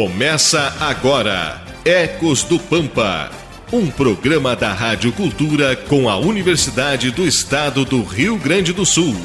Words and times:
Começa 0.00 0.76
agora 0.78 1.60
Ecos 1.84 2.44
do 2.44 2.56
Pampa, 2.56 3.32
um 3.72 3.90
programa 3.90 4.54
da 4.54 4.72
Rádio 4.72 5.12
Cultura 5.12 5.74
com 5.74 6.08
a 6.08 6.16
Universidade 6.16 7.10
do 7.10 7.26
Estado 7.26 7.84
do 7.84 8.04
Rio 8.04 8.38
Grande 8.38 8.72
do 8.72 8.86
Sul. 8.86 9.16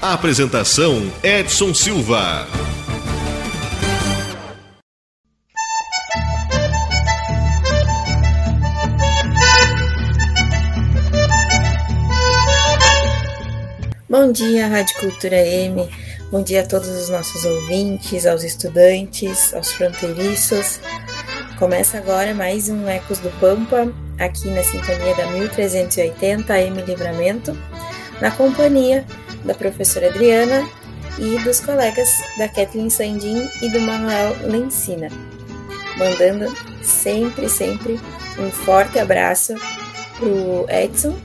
A 0.00 0.12
apresentação 0.12 1.12
Edson 1.20 1.74
Silva. 1.74 2.46
Bom 14.08 14.30
dia, 14.30 14.68
Rádio 14.68 14.96
Cultura 15.00 15.36
M. 15.36 16.03
Bom 16.34 16.42
dia 16.42 16.62
a 16.62 16.66
todos 16.66 16.88
os 16.88 17.08
nossos 17.10 17.44
ouvintes, 17.44 18.26
aos 18.26 18.42
estudantes, 18.42 19.54
aos 19.54 19.70
fronteiriços. 19.70 20.80
Começa 21.60 21.96
agora 21.96 22.34
mais 22.34 22.68
um 22.68 22.88
Ecos 22.88 23.20
do 23.20 23.30
Pampa, 23.38 23.86
aqui 24.18 24.48
na 24.50 24.64
sintonia 24.64 25.14
da 25.14 25.28
1380 25.28 26.58
M 26.58 26.82
Livramento, 26.82 27.56
na 28.20 28.32
companhia 28.32 29.06
da 29.44 29.54
professora 29.54 30.08
Adriana 30.08 30.68
e 31.20 31.38
dos 31.44 31.60
colegas 31.60 32.10
da 32.36 32.48
Kathleen 32.48 32.90
Sandin 32.90 33.48
e 33.62 33.70
do 33.70 33.80
Manuel 33.80 34.34
Lencina. 34.42 35.10
Mandando 35.96 36.52
sempre, 36.82 37.48
sempre 37.48 38.00
um 38.40 38.50
forte 38.50 38.98
abraço 38.98 39.54
pro 40.16 40.66
Edson, 40.68 41.16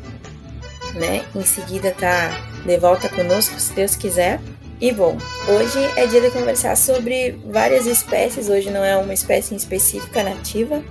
né? 0.94 1.26
Em 1.34 1.44
seguida 1.44 1.96
tá 2.00 2.30
de 2.64 2.78
volta 2.78 3.10
conosco, 3.10 3.60
se 3.60 3.74
Deus 3.74 3.96
quiser. 3.96 4.40
E 4.82 4.94
bom, 4.94 5.18
hoje 5.46 5.78
é 5.98 6.08
dia 6.08 6.22
de 6.22 6.32
conversar 6.32 6.78
sobre 6.78 7.32
várias 7.48 7.86
espécies, 7.86 8.48
hoje 8.48 8.70
não 8.70 8.82
é 8.82 8.96
uma 8.96 9.14
espécie 9.14 9.54
específica 9.54 10.24
nativa. 10.24 10.82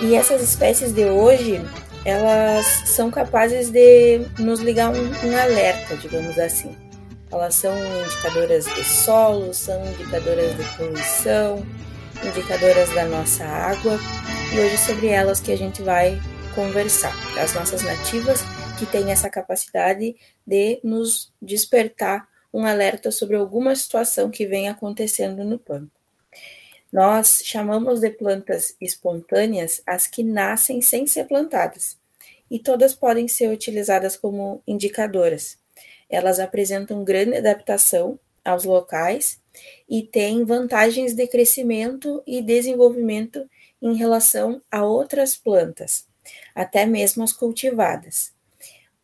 E 0.00 0.14
essas 0.14 0.40
espécies 0.40 0.90
de 0.90 1.04
hoje, 1.04 1.60
elas 2.02 2.64
são 2.86 3.10
capazes 3.10 3.68
de 3.68 4.20
nos 4.38 4.60
ligar 4.60 4.90
um, 4.90 5.28
um 5.28 5.36
alerta, 5.36 5.98
digamos 5.98 6.38
assim. 6.38 6.74
Elas 7.30 7.56
são 7.56 7.76
indicadoras 8.02 8.64
de 8.64 8.84
solo, 8.84 9.52
são 9.52 9.84
indicadoras 9.88 10.56
de 10.56 10.64
poluição, 10.78 11.62
indicadoras 12.24 12.88
da 12.94 13.04
nossa 13.04 13.44
água. 13.44 14.00
E 14.54 14.58
hoje 14.58 14.74
é 14.76 14.78
sobre 14.78 15.08
elas 15.08 15.40
que 15.40 15.52
a 15.52 15.58
gente 15.58 15.82
vai 15.82 16.18
conversar. 16.54 17.12
As 17.38 17.52
nossas 17.52 17.82
nativas 17.82 18.40
que 18.78 18.86
têm 18.86 19.12
essa 19.12 19.28
capacidade 19.28 20.16
de 20.46 20.80
nos 20.82 21.30
despertar 21.42 22.26
um 22.52 22.64
alerta 22.64 23.10
sobre 23.10 23.36
alguma 23.36 23.74
situação 23.74 24.30
que 24.30 24.46
vem 24.46 24.68
acontecendo 24.68 25.44
no 25.44 25.58
campo. 25.58 25.90
Nós 26.92 27.42
chamamos 27.44 28.00
de 28.00 28.10
plantas 28.10 28.76
espontâneas 28.80 29.82
as 29.86 30.06
que 30.06 30.22
nascem 30.22 30.80
sem 30.80 31.06
ser 31.06 31.24
plantadas, 31.24 31.98
e 32.50 32.58
todas 32.58 32.94
podem 32.94 33.28
ser 33.28 33.48
utilizadas 33.48 34.16
como 34.16 34.62
indicadoras. 34.66 35.58
Elas 36.08 36.38
apresentam 36.38 37.04
grande 37.04 37.36
adaptação 37.36 38.18
aos 38.44 38.64
locais 38.64 39.40
e 39.88 40.02
têm 40.02 40.44
vantagens 40.44 41.14
de 41.14 41.26
crescimento 41.26 42.22
e 42.26 42.40
desenvolvimento 42.40 43.48
em 43.82 43.94
relação 43.96 44.62
a 44.70 44.84
outras 44.84 45.36
plantas, 45.36 46.06
até 46.54 46.86
mesmo 46.86 47.24
as 47.24 47.32
cultivadas. 47.32 48.35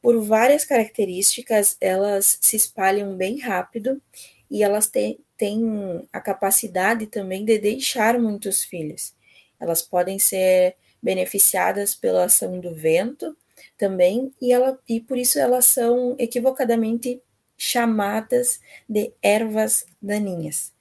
Por 0.03 0.21
várias 0.21 0.65
características, 0.65 1.77
elas 1.81 2.39
se 2.43 2.57
espalham 2.57 3.17
bem 3.17 3.39
rápido 3.39 4.03
e 4.51 4.63
elas 4.63 4.89
têm, 4.89 5.21
têm 5.37 6.07
a 6.13 6.21
capacidade 6.21 7.07
também 7.07 7.45
de 7.45 7.57
deixar 7.57 8.19
muitos 8.19 8.65
filhos. 8.65 9.15
Elas 9.61 9.81
podem 9.81 10.19
ser 10.19 10.77
beneficiadas 11.01 11.95
pela 11.95 12.25
ação 12.25 12.59
do 12.59 12.75
vento 12.75 13.37
também, 13.79 14.33
e, 14.41 14.53
ela, 14.53 14.79
e 14.89 15.01
por 15.01 15.17
isso 15.17 15.39
elas 15.39 15.67
são 15.67 16.17
equivocadamente 16.19 17.23
chamadas 17.57 18.61
de 18.89 19.13
ervas 19.23 19.87
daninhas. 20.01 20.73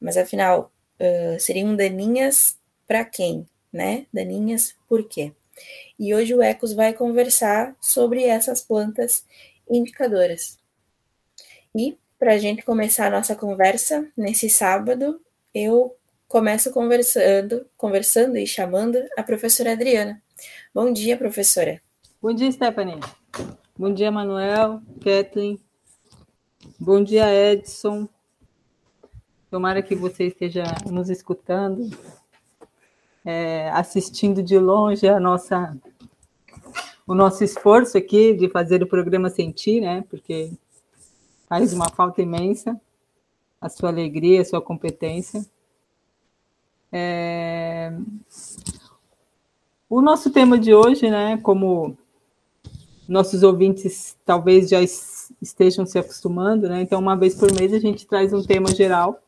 Mas 0.00 0.16
afinal, 0.16 0.72
uh, 0.98 1.38
seriam 1.38 1.76
daninhas 1.76 2.58
para 2.86 3.04
quem? 3.04 3.46
Né? 3.72 4.06
Daninhas 4.12 4.74
por 4.88 5.06
quê? 5.08 5.32
E 5.98 6.14
hoje 6.14 6.34
o 6.34 6.42
Ecos 6.42 6.72
vai 6.72 6.92
conversar 6.92 7.76
sobre 7.80 8.24
essas 8.24 8.60
plantas 8.60 9.24
indicadoras. 9.68 10.58
E 11.74 11.96
para 12.18 12.34
a 12.34 12.38
gente 12.38 12.62
começar 12.62 13.06
a 13.06 13.10
nossa 13.10 13.34
conversa 13.34 14.06
nesse 14.16 14.48
sábado, 14.48 15.20
eu 15.54 15.96
começo 16.28 16.70
conversando, 16.72 17.66
conversando 17.76 18.36
e 18.36 18.46
chamando 18.46 18.98
a 19.16 19.22
professora 19.22 19.72
Adriana. 19.72 20.22
Bom 20.74 20.92
dia, 20.92 21.16
professora. 21.16 21.82
Bom 22.20 22.32
dia, 22.32 22.50
Stephanie. 22.50 23.00
Bom 23.76 23.92
dia, 23.92 24.10
Manuel, 24.10 24.80
Kathleen. 25.02 25.58
Bom 26.78 27.02
dia, 27.02 27.26
Edson. 27.34 28.08
Tomara 29.50 29.82
que 29.82 29.94
você 29.94 30.28
esteja 30.28 30.62
nos 30.90 31.10
escutando 31.10 31.90
é, 33.24 33.70
assistindo 33.70 34.42
de 34.42 34.58
longe 34.58 35.08
a 35.08 35.20
nossa, 35.20 35.76
o 37.06 37.14
nosso 37.14 37.44
esforço 37.44 37.96
aqui 37.96 38.34
de 38.34 38.48
fazer 38.48 38.82
o 38.82 38.86
programa 38.86 39.30
sentir, 39.30 39.80
né? 39.80 40.04
Porque 40.10 40.52
faz 41.48 41.72
uma 41.72 41.88
falta 41.88 42.22
imensa 42.22 42.80
a 43.60 43.68
sua 43.68 43.90
alegria, 43.90 44.40
a 44.40 44.44
sua 44.44 44.60
competência. 44.60 45.46
É... 46.90 47.92
O 49.88 50.02
nosso 50.02 50.30
tema 50.30 50.58
de 50.58 50.74
hoje, 50.74 51.08
né? 51.08 51.38
Como 51.38 51.96
nossos 53.08 53.42
ouvintes 53.42 54.16
talvez 54.24 54.68
já 54.68 54.80
estejam 55.40 55.86
se 55.86 55.98
acostumando, 55.98 56.68
né? 56.68 56.82
Então, 56.82 56.98
uma 56.98 57.16
vez 57.16 57.36
por 57.36 57.52
mês 57.52 57.72
a 57.72 57.78
gente 57.78 58.06
traz 58.06 58.32
um 58.32 58.42
tema 58.42 58.74
geral, 58.74 59.20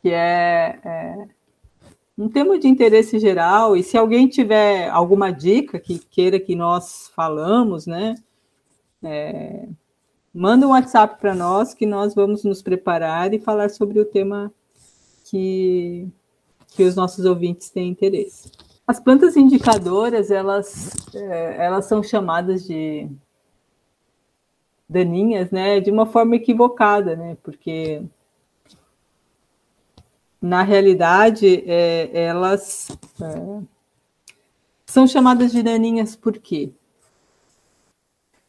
que 0.00 0.10
é, 0.10 0.78
é 0.84 1.28
um 2.16 2.28
tema 2.28 2.58
de 2.58 2.66
interesse 2.66 3.18
geral, 3.18 3.76
e 3.76 3.82
se 3.82 3.96
alguém 3.96 4.26
tiver 4.26 4.88
alguma 4.88 5.30
dica 5.30 5.78
que 5.78 5.98
queira 5.98 6.40
que 6.40 6.56
nós 6.56 7.10
falamos, 7.14 7.86
né, 7.86 8.14
é, 9.02 9.68
manda 10.32 10.66
um 10.66 10.70
WhatsApp 10.70 11.20
para 11.20 11.34
nós 11.34 11.74
que 11.74 11.84
nós 11.84 12.14
vamos 12.14 12.42
nos 12.42 12.62
preparar 12.62 13.34
e 13.34 13.38
falar 13.38 13.68
sobre 13.68 14.00
o 14.00 14.04
tema 14.04 14.50
que, 15.24 16.08
que 16.68 16.84
os 16.84 16.96
nossos 16.96 17.24
ouvintes 17.26 17.68
têm 17.70 17.88
interesse. 17.88 18.50
As 18.86 18.98
plantas 18.98 19.36
indicadoras, 19.36 20.30
elas, 20.30 20.92
é, 21.14 21.66
elas 21.66 21.84
são 21.84 22.02
chamadas 22.02 22.64
de 22.66 23.10
daninhas, 24.88 25.50
né, 25.50 25.80
de 25.80 25.90
uma 25.90 26.06
forma 26.06 26.36
equivocada, 26.36 27.14
né, 27.14 27.36
porque 27.42 28.02
na 30.46 30.62
realidade, 30.62 31.64
é, 31.66 32.08
elas 32.12 32.88
é, 33.20 33.62
são 34.86 35.06
chamadas 35.06 35.50
de 35.50 35.62
daninhas 35.62 36.14
por 36.14 36.38
quê? 36.38 36.70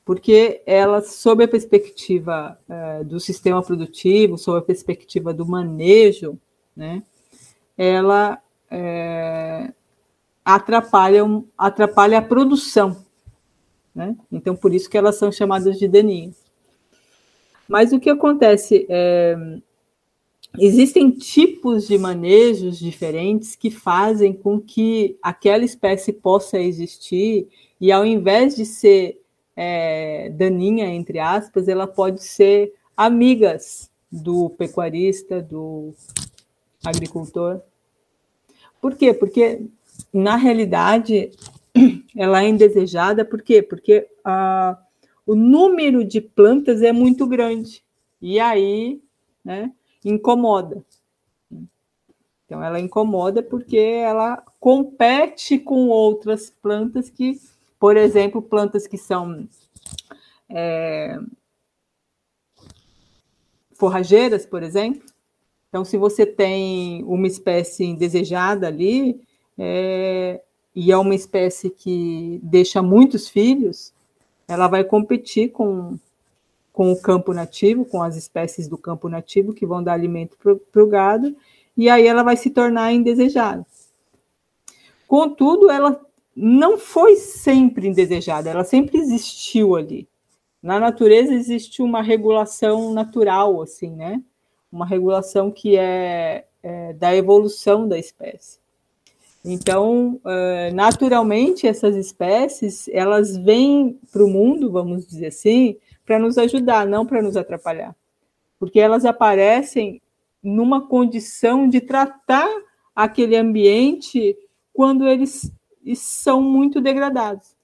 Porque 0.06 0.62
elas, 0.66 1.14
sob 1.14 1.44
a 1.44 1.48
perspectiva 1.48 2.58
é, 2.70 3.04
do 3.04 3.20
sistema 3.20 3.62
produtivo, 3.64 4.38
sob 4.38 4.60
a 4.60 4.62
perspectiva 4.62 5.34
do 5.34 5.46
manejo, 5.46 6.40
né, 6.76 7.02
ela 7.76 8.42
é, 8.70 9.74
atrapalha, 10.46 11.24
atrapalha 11.58 12.20
a 12.20 12.22
produção. 12.22 13.04
Né? 13.94 14.16
Então, 14.32 14.56
por 14.56 14.74
isso 14.74 14.90
que 14.90 14.98
elas 14.98 15.18
são 15.18 15.32
chamadas 15.32 15.80
de 15.80 15.88
daninhas. 15.88 16.36
Mas 17.68 17.92
o 17.92 18.00
que 18.00 18.10
acontece 18.10 18.86
é, 18.88 19.36
existem 20.60 21.12
tipos 21.12 21.88
de 21.88 21.98
manejos 21.98 22.80
diferentes 22.80 23.56
que 23.56 23.70
fazem 23.70 24.34
com 24.34 24.60
que 24.60 25.18
aquela 25.22 25.64
espécie 25.64 26.12
possa 26.12 26.60
existir 26.60 27.48
e 27.80 27.92
ao 27.92 28.06
invés 28.06 28.56
de 28.56 28.66
ser 28.66 29.22
é, 29.56 30.30
daninha, 30.30 30.86
entre 30.88 31.20
aspas, 31.20 31.68
ela 31.68 31.88
pode 31.88 32.24
ser 32.24 32.74
amigas 32.96 33.90
do 34.12 34.50
pecuarista, 34.52 35.42
do 35.42 35.94
agricultor. 36.86 37.62
Por 38.80 38.96
quê? 38.96 39.14
Porque, 39.14 39.62
na 40.14 40.36
realidade, 40.36 41.32
ela 42.16 42.44
é 42.44 42.50
indesejada, 42.50 43.26
por 43.26 43.42
quê? 43.42 43.62
Porque 43.62 44.08
o 45.26 45.36
número 45.36 46.04
de 46.04 46.22
plantas 46.22 46.82
é 46.82 46.92
muito 46.92 47.28
grande. 47.28 47.84
E 48.22 48.40
aí, 48.40 49.02
né, 49.44 49.72
incomoda. 50.10 50.84
Então, 52.46 52.64
ela 52.64 52.80
incomoda 52.80 53.44
porque 53.44 53.78
ela 53.78 54.42
compete 54.60 55.60
com 55.60 55.90
outras 55.90 56.50
plantas 56.50 57.10
que, 57.10 57.40
por 57.78 57.98
exemplo, 57.98 58.42
plantas 58.42 58.88
que 58.88 58.98
são 58.98 59.48
é, 60.50 61.20
forrageiras, 63.74 64.46
por 64.46 64.64
exemplo, 64.64 65.04
Então, 65.70 65.84
se 65.84 65.98
você 65.98 66.26
tem 66.26 67.04
uma 67.04 67.28
espécie 67.28 67.84
indesejada 67.84 68.68
ali, 68.68 69.22
é, 69.58 70.42
e 70.74 70.92
é 70.92 70.98
uma 70.98 71.14
espécie 71.14 71.70
que 71.70 72.40
deixa 72.42 72.82
muitos 72.82 73.28
filhos, 73.28 73.94
ela 74.48 74.68
vai 74.68 74.84
competir 74.84 75.52
com, 75.52 76.00
com 76.78 76.92
o 76.92 77.02
campo 77.02 77.34
nativo, 77.34 77.84
com 77.86 78.04
as 78.04 78.16
espécies 78.16 78.68
do 78.68 78.78
campo 78.78 79.10
nativo 79.10 79.52
que 79.52 79.66
vão 79.66 79.82
dar 79.82 79.94
alimento 79.94 80.38
para 80.38 80.84
o 80.84 80.86
gado, 80.86 81.36
e 81.76 81.90
aí 81.90 82.06
ela 82.06 82.22
vai 82.22 82.38
se 82.38 82.52
tornar 82.52 82.94
indesejada. 82.94 83.66
Contudo, 85.08 85.72
ela 85.72 86.00
não 86.36 86.78
foi 86.78 87.16
sempre 87.16 87.88
indesejada, 87.88 88.52
ela 88.52 88.64
sempre 88.64 89.00
existiu 89.00 89.76
ali. 89.76 90.08
Na 90.62 90.80
natureza 90.80 91.34
existe 91.34 91.82
uma 91.82 92.04
regulação 92.04 92.94
natural, 92.94 93.60
assim, 93.60 93.90
né? 93.90 94.22
Uma 94.72 94.86
regulação 94.86 95.50
que 95.50 95.76
é, 95.76 96.46
é 96.62 96.94
da 96.94 97.16
evolução 97.16 97.88
da 97.88 97.98
espécie. 97.98 98.60
Então, 99.44 100.22
uh, 100.24 100.76
naturalmente, 100.76 101.66
essas 101.66 101.96
espécies, 101.96 102.88
elas 102.90 103.36
vêm 103.36 104.00
para 104.12 104.24
o 104.24 104.30
mundo, 104.30 104.72
vamos 104.72 105.08
dizer 105.08 105.28
assim, 105.28 105.76
para 106.08 106.18
nos 106.18 106.38
ajudar, 106.38 106.88
não 106.88 107.06
para 107.06 107.22
nos 107.22 107.36
atrapalhar. 107.36 107.94
Porque 108.58 108.80
elas 108.80 109.04
aparecem 109.04 110.02
numa 110.42 110.88
condição 110.88 111.68
de 111.68 111.82
tratar 111.82 112.50
aquele 112.96 113.36
ambiente 113.36 114.36
quando 114.74 115.06
eles 115.06 115.52
são 115.96 116.42
muito 116.42 116.80
degradados. 116.80 117.56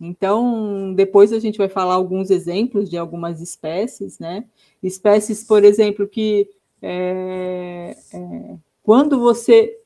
Então, 0.00 0.92
depois 0.94 1.32
a 1.32 1.38
gente 1.38 1.56
vai 1.56 1.68
falar 1.68 1.94
alguns 1.94 2.30
exemplos 2.30 2.90
de 2.90 2.98
algumas 2.98 3.40
espécies, 3.40 4.18
né? 4.18 4.44
Espécies, 4.82 5.44
por 5.44 5.64
exemplo, 5.64 6.06
que 6.06 6.48
é, 6.82 7.96
é, 8.12 8.56
quando 8.82 9.18
você 9.18 9.76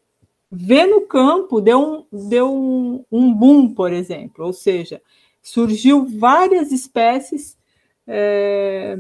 vê 0.50 0.85
no 0.87 1.03
campo, 1.03 1.61
deu, 1.61 2.06
um, 2.12 2.29
deu 2.29 2.53
um, 2.55 3.05
um 3.11 3.32
boom, 3.32 3.73
por 3.73 3.93
exemplo, 3.93 4.44
ou 4.44 4.53
seja, 4.53 5.00
surgiu 5.43 6.06
várias 6.06 6.71
espécies, 6.71 7.59
é, 8.06 8.97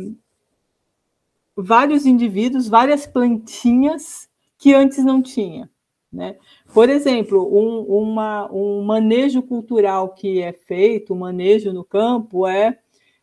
vários 1.56 2.04
indivíduos, 2.04 2.68
várias 2.68 3.06
plantinhas 3.06 4.28
que 4.58 4.74
antes 4.74 5.04
não 5.04 5.22
tinha. 5.22 5.70
Né? 6.12 6.36
Por 6.74 6.90
exemplo, 6.90 7.48
um, 7.50 7.80
uma, 7.82 8.52
um 8.52 8.82
manejo 8.82 9.42
cultural 9.42 10.10
que 10.10 10.42
é 10.42 10.52
feito, 10.52 11.14
um 11.14 11.18
manejo 11.18 11.72
no 11.72 11.84
campo, 11.84 12.46
é 12.46 12.78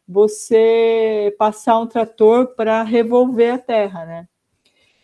você 0.07 1.35
passar 1.37 1.77
um 1.77 1.85
trator 1.85 2.55
para 2.55 2.81
revolver 2.81 3.53
a 3.53 3.59
terra. 3.59 4.05
Né? 4.05 4.27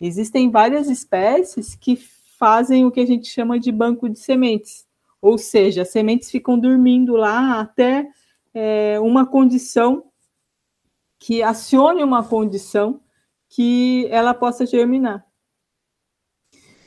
Existem 0.01 0.49
várias 0.49 0.89
espécies 0.89 1.75
que 1.75 1.95
fazem 1.95 2.85
o 2.85 2.91
que 2.91 3.01
a 3.01 3.05
gente 3.05 3.27
chama 3.27 3.59
de 3.59 3.71
banco 3.71 4.09
de 4.09 4.19
sementes, 4.19 4.84
ou 5.25 5.39
seja, 5.39 5.81
as 5.81 5.89
sementes 5.89 6.29
ficam 6.29 6.59
dormindo 6.59 7.15
lá 7.15 7.59
até 7.59 8.07
é, 8.53 8.99
uma 8.99 9.25
condição 9.25 10.03
que 11.17 11.41
acione 11.41 12.03
uma 12.03 12.23
condição 12.23 13.01
que 13.49 14.07
ela 14.11 14.35
possa 14.35 14.67
germinar. 14.67 15.25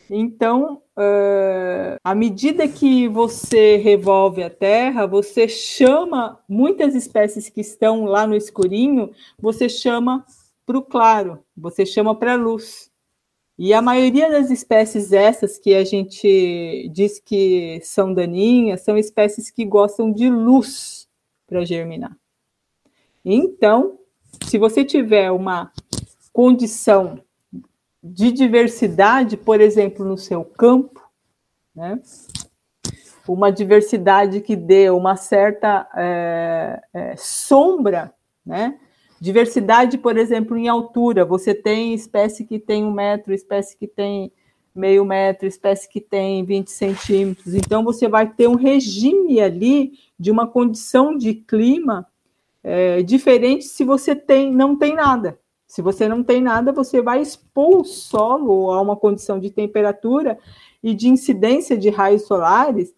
Então, 0.09 0.83
uh, 0.97 1.99
à 2.05 2.15
medida 2.15 2.69
que 2.69 3.09
você 3.09 3.77
revolve 3.77 4.41
a 4.45 4.49
terra, 4.49 5.05
você 5.05 5.49
chama 5.49 6.39
muitas 6.49 6.95
espécies 6.95 7.49
que 7.49 7.61
estão 7.61 8.05
lá 8.05 8.25
no 8.25 8.37
escurinho, 8.37 9.11
você 9.37 9.69
chama 9.69 10.25
para 10.65 10.79
o 10.79 10.83
claro, 10.83 11.45
você 11.57 11.85
chama 11.85 12.15
para 12.15 12.35
a 12.35 12.37
luz. 12.37 12.88
E 13.59 13.75
a 13.75 13.83
maioria 13.83 14.31
das 14.31 14.51
espécies 14.51 15.13
essas 15.13 15.59
que 15.59 15.75
a 15.75 15.85
gente 15.85 16.89
diz 16.93 17.19
que 17.19 17.81
são 17.83 18.15
daninhas 18.15 18.83
são 18.83 18.97
espécies 18.97 19.51
que 19.51 19.65
gostam 19.65 20.13
de 20.13 20.31
luz 20.31 21.09
para 21.45 21.65
germinar. 21.65 22.17
Então, 23.25 23.99
se 24.47 24.59
você 24.59 24.85
tiver 24.85 25.33
uma 25.33 25.73
condição 26.33 27.21
de 28.01 28.31
diversidade, 28.31 29.37
por 29.37 29.61
exemplo, 29.61 30.05
no 30.05 30.17
seu 30.17 30.45
campo, 30.45 31.03
né? 31.75 32.01
uma 33.27 33.51
diversidade 33.51 34.41
que 34.41 34.55
dê 34.55 34.89
uma 34.89 35.17
certa 35.17 35.89
é, 35.97 36.81
é, 36.95 37.17
sombra, 37.17 38.15
né? 38.47 38.79
Diversidade, 39.21 39.99
por 39.99 40.17
exemplo, 40.17 40.57
em 40.57 40.69
altura. 40.69 41.25
Você 41.25 41.55
tem 41.55 41.95
espécie 41.95 42.45
que 42.45 42.59
tem 42.59 42.85
um 42.85 42.93
metro, 42.93 43.35
espécie 43.35 43.77
que 43.77 43.87
tem 43.87 44.33
meio 44.75 45.05
metro, 45.05 45.47
espécie 45.47 45.89
que 45.89 46.01
tem 46.01 46.45
20 46.45 46.71
centímetros. 46.71 47.55
Então, 47.55 47.83
você 47.83 48.09
vai 48.09 48.29
ter 48.29 48.49
um 48.49 48.55
regime 48.55 49.41
ali 49.41 49.93
de 50.19 50.31
uma 50.31 50.47
condição 50.47 51.17
de 51.17 51.35
clima 51.35 52.07
é, 52.63 53.03
diferente 53.03 53.65
se 53.65 53.85
você 53.85 54.15
tem, 54.15 54.53
não 54.53 54.77
tem 54.77 54.95
nada. 54.95 55.39
Se 55.67 55.83
você 55.83 56.09
não 56.09 56.23
tem 56.23 56.41
nada, 56.41 56.73
você 56.73 57.03
vai 57.03 57.21
expor 57.21 57.81
o 57.81 57.85
solo 57.85 58.71
a 58.71 58.81
uma 58.81 58.97
condição 58.97 59.39
de 59.39 59.51
temperatura 59.51 60.39
e 60.83 60.95
de 60.95 61.09
incidência 61.09 61.77
de 61.77 61.91
raios 61.91 62.23
solares 62.23 62.95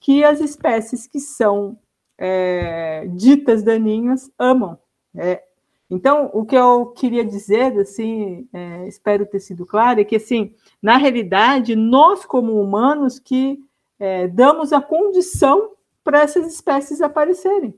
que 0.00 0.22
as 0.22 0.40
espécies 0.40 1.06
que 1.06 1.18
são 1.18 1.78
é, 2.18 3.06
ditas 3.14 3.62
daninhas 3.62 4.30
amam. 4.38 4.78
É, 5.16 5.42
então, 5.90 6.30
o 6.32 6.46
que 6.46 6.56
eu 6.56 6.86
queria 6.86 7.22
dizer, 7.24 7.78
assim, 7.78 8.48
é, 8.52 8.88
espero 8.88 9.26
ter 9.26 9.40
sido 9.40 9.66
claro, 9.66 10.00
é 10.00 10.04
que, 10.04 10.16
assim, 10.16 10.54
na 10.80 10.96
realidade, 10.96 11.76
nós, 11.76 12.24
como 12.24 12.60
humanos, 12.60 13.18
que 13.18 13.58
é, 13.98 14.26
damos 14.26 14.72
a 14.72 14.80
condição 14.80 15.72
para 16.02 16.20
essas 16.22 16.46
espécies 16.46 17.02
aparecerem, 17.02 17.74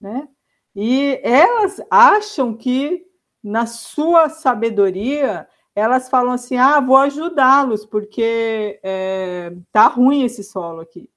né? 0.00 0.26
E 0.74 1.20
elas 1.22 1.82
acham 1.90 2.54
que, 2.54 3.04
na 3.42 3.66
sua 3.66 4.28
sabedoria, 4.30 5.46
elas 5.74 6.08
falam 6.08 6.32
assim, 6.32 6.56
ah, 6.56 6.80
vou 6.80 6.96
ajudá-los, 6.96 7.84
porque 7.84 8.80
é, 8.82 9.54
tá 9.70 9.86
ruim 9.86 10.24
esse 10.24 10.42
solo 10.42 10.80
aqui. 10.80 11.10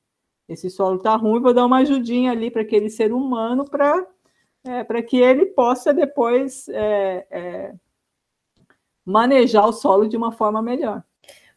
Esse 0.48 0.70
solo 0.70 1.00
tá 1.00 1.15
ruim, 1.15 1.41
vou 1.41 1.53
dar 1.53 1.65
uma 1.65 1.77
ajudinha 1.77 2.32
ali 2.32 2.51
para 2.51 2.62
aquele 2.63 2.89
ser 2.89 3.13
humano 3.13 3.63
para 3.63 4.06
é, 4.63 4.84
para 4.84 5.01
que 5.01 5.18
ele 5.18 5.48
possa 5.48 5.94
depois 5.94 6.68
é, 6.70 7.25
é, 7.32 7.74
manejar 9.06 9.68
o 9.68 9.74
solo 9.74 10.08
de 10.08 10.18
uma 10.18 10.32
forma 10.32 10.62
melhor. 10.62 11.03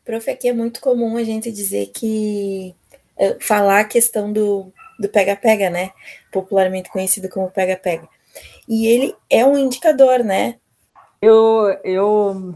Prof, 0.04 0.30
aqui 0.30 0.48
é 0.48 0.52
muito 0.52 0.80
comum 0.80 1.16
a 1.16 1.24
gente 1.24 1.50
dizer 1.50 1.86
que 1.86 2.74
é, 3.16 3.38
falar 3.40 3.80
a 3.80 3.88
questão 3.88 4.32
do 4.32 4.72
pega-pega, 5.12 5.70
né? 5.70 5.92
Popularmente 6.32 6.90
conhecido 6.90 7.28
como 7.28 7.50
pega-pega. 7.50 8.08
E 8.68 8.86
ele 8.86 9.14
é 9.30 9.44
um 9.44 9.56
indicador, 9.56 10.20
né? 10.20 10.58
Eu, 11.20 11.78
eu, 11.84 12.54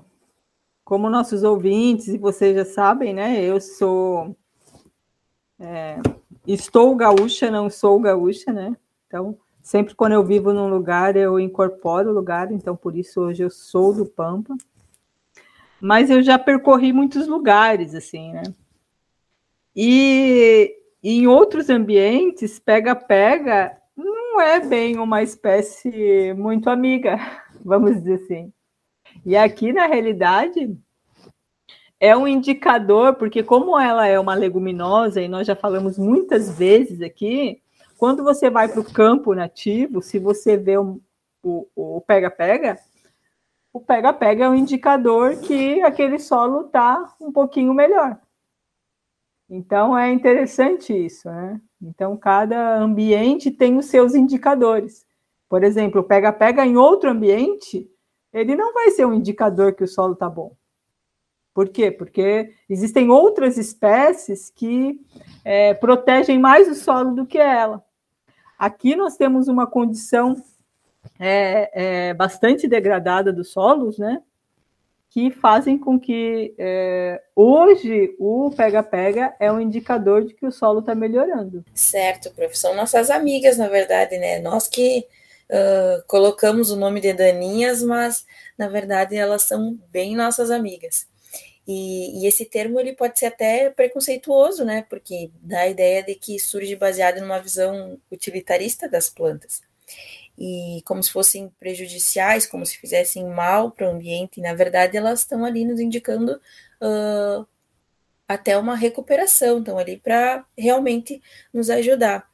como 0.85 1.11
nossos 1.11 1.43
ouvintes, 1.43 2.09
e 2.09 2.19
vocês 2.19 2.55
já 2.55 2.64
sabem, 2.64 3.14
né? 3.14 3.43
Eu 3.43 3.61
sou. 3.61 4.37
É, 5.59 5.97
estou 6.47 6.95
gaúcha, 6.95 7.50
não 7.50 7.69
sou 7.69 7.99
gaúcha, 8.00 8.52
né? 8.52 8.76
Então, 9.07 9.38
Sempre 9.69 9.95
quando 9.95 10.15
eu 10.15 10.25
vivo 10.25 10.51
num 10.55 10.71
lugar, 10.71 11.15
eu 11.15 11.39
incorporo 11.39 12.09
o 12.09 12.15
lugar, 12.15 12.51
então 12.51 12.75
por 12.75 12.97
isso 12.97 13.21
hoje 13.21 13.43
eu 13.43 13.51
sou 13.51 13.93
do 13.93 14.07
Pampa. 14.07 14.57
Mas 15.79 16.09
eu 16.09 16.23
já 16.23 16.39
percorri 16.39 16.91
muitos 16.91 17.27
lugares, 17.27 17.95
assim, 17.95 18.33
né? 18.33 18.45
E 19.77 20.75
em 21.03 21.27
outros 21.27 21.69
ambientes, 21.69 22.59
pega-pega 22.59 23.77
não 23.95 24.41
é 24.41 24.59
bem 24.59 24.99
uma 24.99 25.23
espécie 25.23 26.33
muito 26.33 26.71
amiga, 26.71 27.19
vamos 27.63 27.97
dizer 27.97 28.25
assim. 28.25 28.51
E 29.23 29.37
aqui, 29.37 29.71
na 29.71 29.85
realidade, 29.85 30.75
é 32.01 32.17
um 32.17 32.27
indicador, 32.27 33.17
porque 33.17 33.43
como 33.43 33.79
ela 33.79 34.07
é 34.07 34.19
uma 34.19 34.33
leguminosa, 34.33 35.21
e 35.21 35.29
nós 35.29 35.47
já 35.47 35.55
falamos 35.55 35.99
muitas 35.99 36.59
vezes 36.59 37.03
aqui, 37.03 37.61
quando 37.99 38.23
você 38.23 38.49
vai 38.49 38.69
para 38.69 38.81
o 38.81 38.93
campo 38.93 39.35
nativo, 39.35 40.00
se 40.00 40.21
você 40.21 40.57
vê 40.57 40.78
o 40.78 42.00
pega-pega, 42.07 42.78
o 43.73 43.81
pega-pega 43.81 44.45
é 44.45 44.49
um 44.49 44.55
indicador 44.55 45.37
que 45.40 45.83
aquele 45.83 46.19
solo 46.19 46.67
está 46.67 47.14
um 47.21 47.33
pouquinho 47.33 47.75
melhor. 47.75 48.17
Então 49.50 49.99
é 49.99 50.12
interessante 50.12 50.93
isso, 50.93 51.28
né? 51.28 51.61
Então 51.83 52.17
cada 52.17 52.78
ambiente 52.78 53.50
tem 53.50 53.76
os 53.76 53.87
seus 53.87 54.14
indicadores. 54.14 55.05
Por 55.49 55.64
exemplo, 55.64 56.00
o 56.00 56.05
pega-pega 56.05 56.64
em 56.64 56.76
outro 56.76 57.11
ambiente, 57.11 57.90
ele 58.33 58.55
não 58.55 58.73
vai 58.73 58.90
ser 58.93 59.07
um 59.07 59.14
indicador 59.14 59.75
que 59.75 59.83
o 59.83 59.88
solo 59.88 60.12
está 60.12 60.28
bom. 60.28 60.55
Por 61.52 61.69
quê? 61.69 61.90
Porque 61.90 62.55
existem 62.69 63.11
outras 63.11 63.59
espécies 63.59 64.50
que 64.50 65.00
é, 65.45 65.75
protegem 65.75 66.38
mais 66.38 66.69
o 66.69 66.75
solo 66.76 67.14
do 67.14 67.26
que 67.26 67.38
ela. 67.38 67.88
Aqui 68.59 68.97
nós 68.97 69.17
temos 69.17 69.49
uma 69.49 69.67
condição 69.67 70.37
é, 71.19 71.71
é, 72.09 72.15
bastante 72.15 72.67
degradada 72.67 73.33
dos 73.33 73.50
solos, 73.53 73.99
né? 73.99 74.23
que 75.11 75.31
fazem 75.31 75.79
com 75.79 75.99
que 75.99 76.55
é, 76.59 77.23
hoje 77.35 78.15
o 78.19 78.50
pega-pega 78.55 79.35
é 79.41 79.50
um 79.50 79.61
indicador 79.61 80.25
de 80.25 80.35
que 80.35 80.47
o 80.47 80.53
solo 80.53 80.81
está 80.81 80.95
melhorando. 80.95 81.65
Certo, 81.75 82.31
prof. 82.33 82.57
São 82.57 82.75
nossas 82.75 83.09
amigas, 83.09 83.57
na 83.57 83.69
verdade, 83.69 84.19
né? 84.19 84.38
Nós 84.41 84.69
que 84.69 85.07
uh, 85.50 86.05
colocamos 86.07 86.71
o 86.71 86.77
nome 86.77 87.00
de 87.00 87.12
daninhas, 87.15 87.83
mas 87.83 88.27
na 88.57 88.69
verdade 88.69 89.17
elas 89.17 89.43
são 89.43 89.79
bem 89.91 90.15
nossas 90.15 90.50
amigas. 90.50 91.07
E, 91.69 92.23
e, 92.23 92.27
esse 92.27 92.47
termo 92.47 92.81
ele 92.81 92.95
pode 92.95 93.19
ser 93.19 93.27
até 93.27 93.69
preconceituoso, 93.69 94.65
né? 94.65 94.87
Porque 94.89 95.31
dá 95.43 95.61
a 95.61 95.69
ideia 95.69 96.03
de 96.03 96.15
que 96.15 96.39
surge 96.39 96.75
baseado 96.75 97.21
numa 97.21 97.39
visão 97.39 98.01
utilitarista 98.11 98.89
das 98.89 99.11
plantas 99.11 99.63
e 100.39 100.83
como 100.85 101.03
se 101.03 101.11
fossem 101.11 101.49
prejudiciais, 101.59 102.47
como 102.47 102.65
se 102.65 102.79
fizessem 102.79 103.27
mal 103.27 103.73
para 103.73 103.89
o 103.89 103.91
ambiente, 103.91 104.39
e 104.39 104.43
na 104.43 104.55
verdade 104.55 104.97
elas 104.97 105.21
estão 105.21 105.45
ali 105.45 105.65
nos 105.65 105.81
indicando 105.81 106.41
uh, 106.81 107.47
até 108.29 108.57
uma 108.57 108.77
recuperação, 108.77 109.59
estão 109.59 109.79
ali 109.79 109.97
para 109.97 110.47
realmente 110.57 111.21
nos 111.53 111.69
ajudar. 111.69 112.31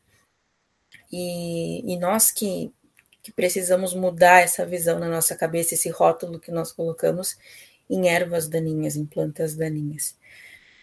E, 1.11 1.93
e 1.93 1.97
nós 1.99 2.31
que, 2.31 2.73
que 3.23 3.33
precisamos 3.33 3.95
mudar 3.95 4.43
essa 4.43 4.67
visão 4.67 4.99
na 4.99 5.09
nossa 5.09 5.35
cabeça, 5.35 5.75
esse 5.75 5.89
rótulo 5.89 6.39
que 6.39 6.51
nós 6.51 6.73
colocamos 6.73 7.39
em 7.95 8.09
ervas 8.09 8.49
daninhas, 8.49 8.97
em 8.97 9.07
plantas 9.07 9.55
daninhas. 9.57 10.17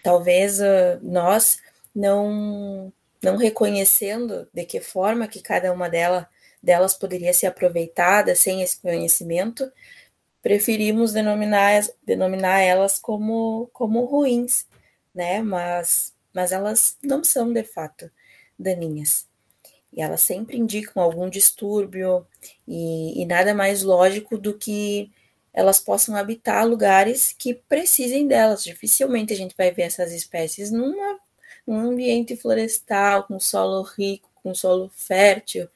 Talvez 0.04 0.60
uh, 0.60 1.00
nós 1.02 1.60
não 1.94 2.92
não 3.24 3.38
reconhecendo 3.38 4.48
de 4.52 4.66
que 4.66 4.82
forma 4.82 5.28
que 5.28 5.42
cada 5.42 5.72
uma 5.72 5.88
delas 5.88 6.26
delas 6.62 6.94
poderia 6.94 7.34
ser 7.34 7.48
aproveitada 7.48 8.36
sem 8.36 8.62
esse 8.62 8.80
conhecimento, 8.80 9.72
preferimos 10.42 11.12
denominar, 11.12 11.84
denominar 12.04 12.60
elas 12.60 13.00
como, 13.00 13.70
como 13.74 14.06
ruins, 14.06 14.68
né? 15.14 15.42
Mas, 15.42 16.14
mas 16.34 16.52
elas 16.52 16.98
não 17.04 17.24
são 17.24 17.52
de 17.52 17.64
fato 17.64 18.12
daninhas. 18.58 19.28
E 19.92 20.02
elas 20.02 20.22
sempre 20.22 20.58
indicam 20.58 21.02
algum 21.04 21.30
distúrbio, 21.30 22.26
e, 22.68 23.22
e 23.22 23.26
nada 23.26 23.54
mais 23.54 23.84
lógico 23.84 24.38
do 24.38 24.58
que 24.58 25.12
elas 25.54 25.80
possam 25.80 26.16
habitar 26.16 26.66
lugares 26.68 27.34
que 27.38 27.54
precisem 27.54 28.28
delas. 28.28 28.64
Dificilmente 28.64 29.34
a 29.34 29.36
gente 29.36 29.56
vai 29.58 29.72
ver 29.72 29.84
essas 29.84 30.12
espécies 30.14 30.72
numa, 30.72 31.20
num 31.66 31.80
ambiente 31.92 32.36
florestal, 32.36 33.24
com 33.24 33.40
solo 33.40 33.82
rico, 33.84 34.30
com 34.42 34.54
solo 34.54 34.90
fértil 34.94 35.70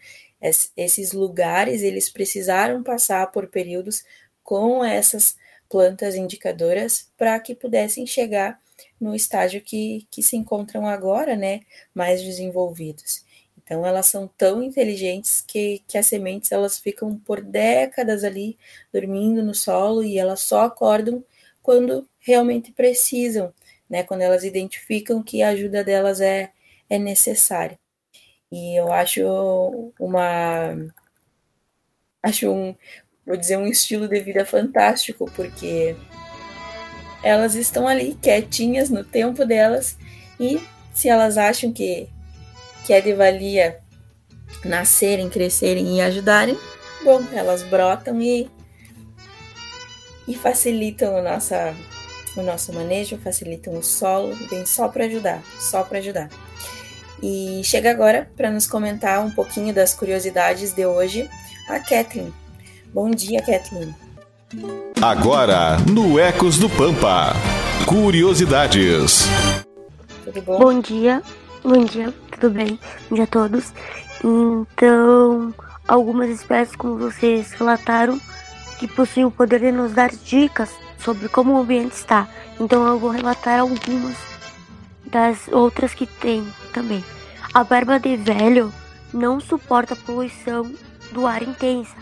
esses 0.75 1.11
lugares 1.11 1.81
eles 1.81 2.09
precisaram 2.09 2.83
passar 2.83 3.31
por 3.31 3.47
períodos 3.47 4.03
com 4.43 4.83
essas 4.83 5.35
plantas 5.69 6.15
indicadoras 6.15 7.09
para 7.17 7.39
que 7.39 7.55
pudessem 7.55 8.05
chegar 8.05 8.59
no 8.99 9.15
estágio 9.15 9.61
que, 9.61 10.07
que 10.11 10.21
se 10.21 10.35
encontram 10.35 10.87
agora, 10.87 11.35
né, 11.35 11.61
mais 11.93 12.21
desenvolvidos. 12.21 13.23
Então 13.65 13.85
elas 13.85 14.05
são 14.05 14.27
tão 14.37 14.63
inteligentes 14.63 15.43
que, 15.45 15.83
que 15.87 15.97
as 15.97 16.05
sementes 16.05 16.51
elas 16.51 16.79
ficam 16.79 17.17
por 17.17 17.41
décadas 17.41 18.23
ali 18.23 18.57
dormindo 18.93 19.43
no 19.43 19.55
solo 19.55 20.03
e 20.03 20.17
elas 20.19 20.41
só 20.41 20.61
acordam 20.61 21.25
quando 21.63 22.07
realmente 22.19 22.71
precisam, 22.71 23.51
né, 23.89 24.03
quando 24.03 24.21
elas 24.21 24.43
identificam 24.43 25.23
que 25.23 25.41
a 25.41 25.49
ajuda 25.49 25.83
delas 25.83 26.21
é, 26.21 26.51
é 26.89 26.99
necessária. 26.99 27.79
E 28.51 28.79
eu 28.79 28.91
acho 28.93 29.91
uma. 29.99 30.75
Acho 32.21 32.51
um. 32.51 32.75
Vou 33.25 33.35
dizer, 33.35 33.57
um 33.57 33.67
estilo 33.67 34.07
de 34.07 34.19
vida 34.19 34.45
fantástico, 34.45 35.25
porque 35.35 35.95
elas 37.23 37.55
estão 37.55 37.87
ali 37.87 38.13
quietinhas 38.21 38.89
no 38.91 39.03
tempo 39.03 39.45
delas 39.45 39.97
e 40.39 40.59
se 40.93 41.09
elas 41.09 41.37
acham 41.37 41.73
que, 41.73 42.07
que 42.85 42.93
é 42.93 43.01
de 43.01 43.13
valia 43.13 43.79
nascerem, 44.63 45.27
crescerem 45.27 45.97
e 45.97 46.01
ajudarem, 46.01 46.57
bom, 47.03 47.21
elas 47.33 47.63
brotam 47.63 48.21
e, 48.21 48.49
e 50.27 50.35
facilitam 50.35 51.17
a 51.17 51.21
nossa, 51.21 51.75
o 52.37 52.43
nosso 52.43 52.71
manejo, 52.73 53.17
facilitam 53.17 53.73
o 53.73 53.83
solo, 53.83 54.35
vem 54.49 54.65
só 54.65 54.87
para 54.87 55.05
ajudar, 55.05 55.41
só 55.59 55.83
para 55.83 55.97
ajudar. 55.97 56.29
E 57.23 57.61
chega 57.63 57.89
agora 57.89 58.29
para 58.37 58.51
nos 58.51 58.67
comentar 58.67 59.25
um 59.25 59.31
pouquinho 59.31 59.73
das 59.73 59.93
curiosidades 59.93 60.73
de 60.73 60.85
hoje 60.85 61.27
a 61.67 61.79
Kathleen. 61.79 62.31
Bom 62.93 63.09
dia, 63.09 63.41
Kathleen. 63.41 63.95
Agora, 65.01 65.77
no 65.91 66.19
Ecos 66.19 66.57
do 66.57 66.69
Pampa, 66.69 67.33
curiosidades. 67.87 69.25
Tudo 70.23 70.41
bom? 70.41 70.59
Bom 70.59 70.79
dia, 70.79 71.21
bom 71.65 71.83
dia, 71.83 72.13
tudo 72.31 72.51
bem? 72.51 72.79
Bom 73.09 73.15
dia 73.15 73.23
a 73.23 73.27
todos. 73.27 73.73
Então, 74.23 75.53
algumas 75.87 76.29
espécies, 76.29 76.75
como 76.75 76.97
vocês 76.97 77.53
relataram, 77.53 78.21
que 78.77 78.87
possuem 78.87 79.25
o 79.25 79.31
poder 79.31 79.59
de 79.59 79.71
nos 79.71 79.91
dar 79.91 80.11
dicas 80.11 80.71
sobre 80.99 81.27
como 81.27 81.53
o 81.53 81.61
ambiente 81.61 81.93
está. 81.93 82.27
Então, 82.59 82.85
eu 82.85 82.99
vou 82.99 83.09
relatar 83.09 83.59
algumas 83.59 84.15
das 85.07 85.47
outras 85.47 85.93
que 85.95 86.05
tem 86.05 86.47
também. 86.71 87.03
A 87.51 87.63
barba 87.63 87.99
de 87.99 88.15
velho 88.15 88.71
não 89.11 89.39
suporta 89.39 89.95
a 89.95 89.97
poluição 89.97 90.71
do 91.11 91.25
ar 91.25 91.41
intensa, 91.41 91.95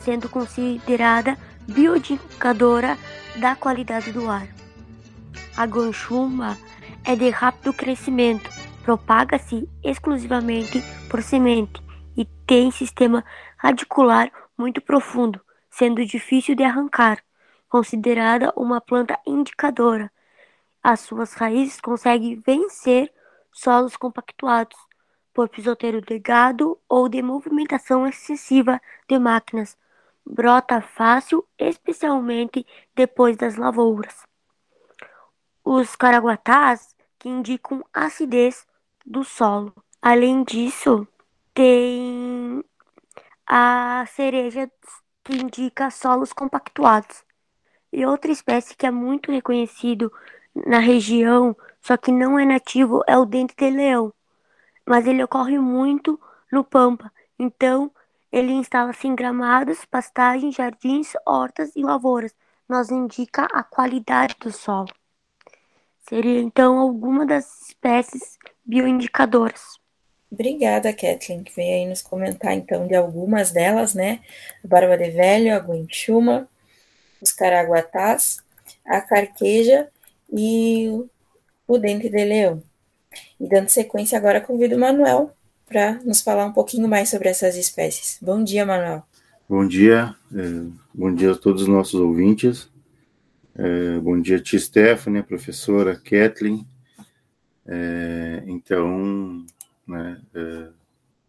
sendo 0.00 0.28
considerada 0.28 1.36
bioindicadora 1.68 2.96
da 3.36 3.54
qualidade 3.54 4.10
do 4.10 4.30
ar. 4.30 4.46
A 5.54 5.66
guanchuma 5.66 6.56
é 7.04 7.14
de 7.14 7.28
rápido 7.28 7.72
crescimento, 7.72 8.48
propaga-se 8.82 9.68
exclusivamente 9.82 10.82
por 11.10 11.22
semente 11.22 11.82
e 12.16 12.24
tem 12.46 12.70
sistema 12.70 13.24
radicular 13.56 14.30
muito 14.56 14.80
profundo, 14.80 15.40
sendo 15.70 16.04
difícil 16.04 16.54
de 16.54 16.62
arrancar. 16.62 17.22
Considerada 17.68 18.52
uma 18.54 18.80
planta 18.80 19.18
indicadora, 19.26 20.10
as 20.82 21.00
suas 21.00 21.32
raízes 21.34 21.80
conseguem 21.80 22.42
vencer 22.44 23.12
solos 23.52 23.96
compactuados 23.96 24.76
por 25.32 25.48
pisoteiro 25.48 26.00
de 26.00 26.18
gado 26.18 26.78
ou 26.88 27.08
de 27.08 27.22
movimentação 27.22 28.06
excessiva 28.06 28.80
de 29.08 29.18
máquinas. 29.18 29.78
Brota 30.24 30.80
fácil, 30.80 31.46
especialmente 31.58 32.66
depois 32.94 33.36
das 33.36 33.56
lavouras. 33.56 34.26
Os 35.64 35.96
caraguatás 35.96 36.94
que 37.18 37.28
indicam 37.28 37.84
acidez 37.92 38.66
do 39.06 39.24
solo. 39.24 39.72
Além 40.00 40.44
disso, 40.44 41.06
tem 41.54 42.64
a 43.46 44.04
cereja 44.06 44.70
que 45.24 45.34
indica 45.34 45.90
solos 45.90 46.32
compactuados. 46.32 47.24
E 47.92 48.06
outra 48.06 48.32
espécie 48.32 48.76
que 48.76 48.86
é 48.86 48.90
muito 48.90 49.30
reconhecido 49.30 50.12
na 50.54 50.78
região, 50.78 51.56
só 51.80 51.96
que 51.96 52.10
não 52.10 52.38
é 52.38 52.44
nativo, 52.44 53.02
é 53.06 53.16
o 53.18 53.26
dente 53.26 53.54
de 53.56 53.70
leão. 53.70 54.12
Mas 54.86 55.06
ele 55.06 55.22
ocorre 55.22 55.58
muito 55.58 56.18
no 56.50 56.64
Pampa, 56.64 57.12
então 57.38 57.90
ele 58.30 58.52
instala-se 58.52 59.06
em 59.06 59.14
gramados, 59.14 59.84
pastagens, 59.84 60.54
jardins, 60.54 61.12
hortas 61.26 61.72
e 61.76 61.82
lavouras. 61.82 62.34
Nos 62.68 62.90
indica 62.90 63.44
a 63.52 63.62
qualidade 63.62 64.36
do 64.40 64.50
solo. 64.50 64.88
Seria 66.08 66.40
então 66.40 66.78
alguma 66.78 67.24
das 67.24 67.68
espécies 67.68 68.38
bioindicadoras. 68.64 69.80
Obrigada, 70.30 70.92
Kathleen, 70.92 71.44
que 71.44 71.54
veio 71.54 71.74
aí 71.74 71.86
nos 71.86 72.00
comentar 72.00 72.54
então 72.54 72.86
de 72.86 72.94
algumas 72.94 73.50
delas, 73.50 73.94
né? 73.94 74.20
A 74.64 74.68
barba 74.68 74.96
de 74.96 75.10
velho, 75.10 75.54
a 75.54 75.58
guinchuma, 75.58 76.48
os 77.20 77.32
caraguatás, 77.32 78.38
a 78.84 79.00
carqueja 79.00 79.88
e 80.32 80.88
o 81.68 81.78
Dente 81.78 82.08
de 82.08 82.24
Leão. 82.24 82.62
E 83.38 83.46
dando 83.46 83.68
sequência 83.68 84.16
agora, 84.16 84.40
convido 84.40 84.76
o 84.76 84.80
Manuel 84.80 85.32
para 85.66 86.00
nos 86.04 86.20
falar 86.22 86.46
um 86.46 86.52
pouquinho 86.52 86.88
mais 86.88 87.10
sobre 87.10 87.28
essas 87.28 87.56
espécies. 87.56 88.18
Bom 88.20 88.42
dia, 88.42 88.64
Manuel. 88.64 89.02
Bom 89.48 89.66
dia, 89.66 90.14
é, 90.34 90.66
bom 90.94 91.14
dia 91.14 91.32
a 91.32 91.36
todos 91.36 91.62
os 91.62 91.68
nossos 91.68 92.00
ouvintes. 92.00 92.70
É, 93.54 93.98
bom 93.98 94.18
dia, 94.18 94.40
tia 94.40 94.58
Stephanie, 94.58 95.22
professora 95.22 95.94
Kathleen. 95.94 96.66
É, 97.66 98.42
então, 98.46 99.44
né, 99.86 100.22
é, 100.34 100.68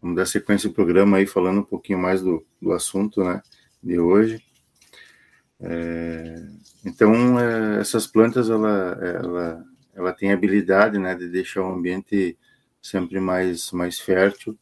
vamos 0.00 0.16
dar 0.16 0.24
sequência 0.24 0.66
ao 0.66 0.72
programa 0.72 1.18
aí, 1.18 1.26
falando 1.26 1.60
um 1.60 1.64
pouquinho 1.64 1.98
mais 1.98 2.22
do, 2.22 2.42
do 2.62 2.72
assunto 2.72 3.22
né, 3.22 3.42
de 3.82 3.98
hoje. 3.98 4.42
Então, 6.84 7.38
essas 7.78 8.06
plantas, 8.06 8.50
ela, 8.50 8.98
ela, 9.02 9.64
ela 9.94 10.12
tem 10.12 10.30
a 10.30 10.34
habilidade 10.34 10.98
né, 10.98 11.14
de 11.14 11.28
deixar 11.28 11.62
o 11.62 11.72
ambiente 11.72 12.36
sempre 12.82 13.18
mais, 13.20 13.70
mais 13.70 13.98
fértil, 13.98 14.58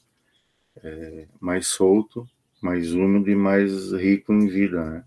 mais 1.41 1.67
solto, 1.69 2.29
mais 2.61 2.93
úmido 2.93 3.31
e 3.31 3.35
mais 3.35 3.93
rico 3.93 4.33
em 4.33 4.47
vida. 4.47 4.85
Né? 4.85 5.05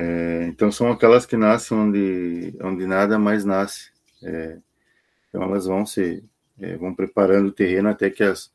É, 0.00 0.46
então 0.46 0.70
são 0.70 0.92
aquelas 0.92 1.26
que 1.26 1.36
nascem 1.36 1.76
onde, 1.76 2.54
onde 2.62 2.86
nada 2.86 3.18
mais 3.18 3.44
nasce. 3.44 3.90
É, 4.22 4.56
então 5.28 5.42
elas 5.42 5.66
vão 5.66 5.84
se 5.84 6.24
é, 6.60 6.76
vão 6.76 6.94
preparando 6.94 7.48
o 7.48 7.52
terreno 7.52 7.88
até 7.88 8.08
que 8.08 8.22
as 8.22 8.52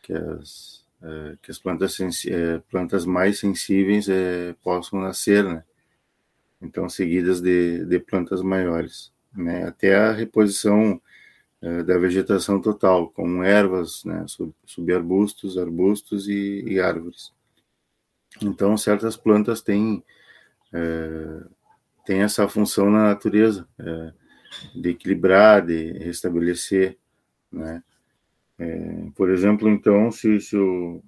que 0.00 0.12
as, 0.12 0.84
é, 1.02 1.36
que 1.42 1.50
as 1.50 1.58
plantas 1.58 1.98
é, 2.26 2.62
plantas 2.70 3.04
mais 3.04 3.40
sensíveis 3.40 4.08
é, 4.08 4.54
possam 4.62 5.00
nascer, 5.00 5.42
né? 5.42 5.64
Então 6.62 6.88
seguidas 6.88 7.40
de, 7.40 7.84
de 7.84 7.98
plantas 7.98 8.40
maiores, 8.40 9.12
né? 9.36 9.64
Até 9.66 9.96
a 9.96 10.12
reposição 10.12 11.00
da 11.84 11.98
vegetação 11.98 12.60
total, 12.60 13.10
com 13.10 13.42
ervas, 13.42 14.04
né? 14.04 14.24
Sub, 14.28 14.54
subarbustos, 14.64 15.58
arbustos 15.58 16.28
e, 16.28 16.62
e 16.64 16.78
árvores. 16.78 17.32
Então 18.40 18.76
certas 18.76 19.16
plantas 19.16 19.62
têm 19.62 20.04
é, 20.76 21.42
tem 22.04 22.20
essa 22.22 22.46
função 22.46 22.90
na 22.90 23.04
natureza 23.04 23.66
é, 23.78 24.12
de 24.74 24.90
equilibrar, 24.90 25.64
de 25.64 25.92
restabelecer, 25.92 26.98
né? 27.50 27.82
É, 28.58 29.10
por 29.14 29.30
exemplo, 29.30 29.68
então, 29.68 30.10
se, 30.10 30.40
se, 30.40 30.56
o, 30.56 31.02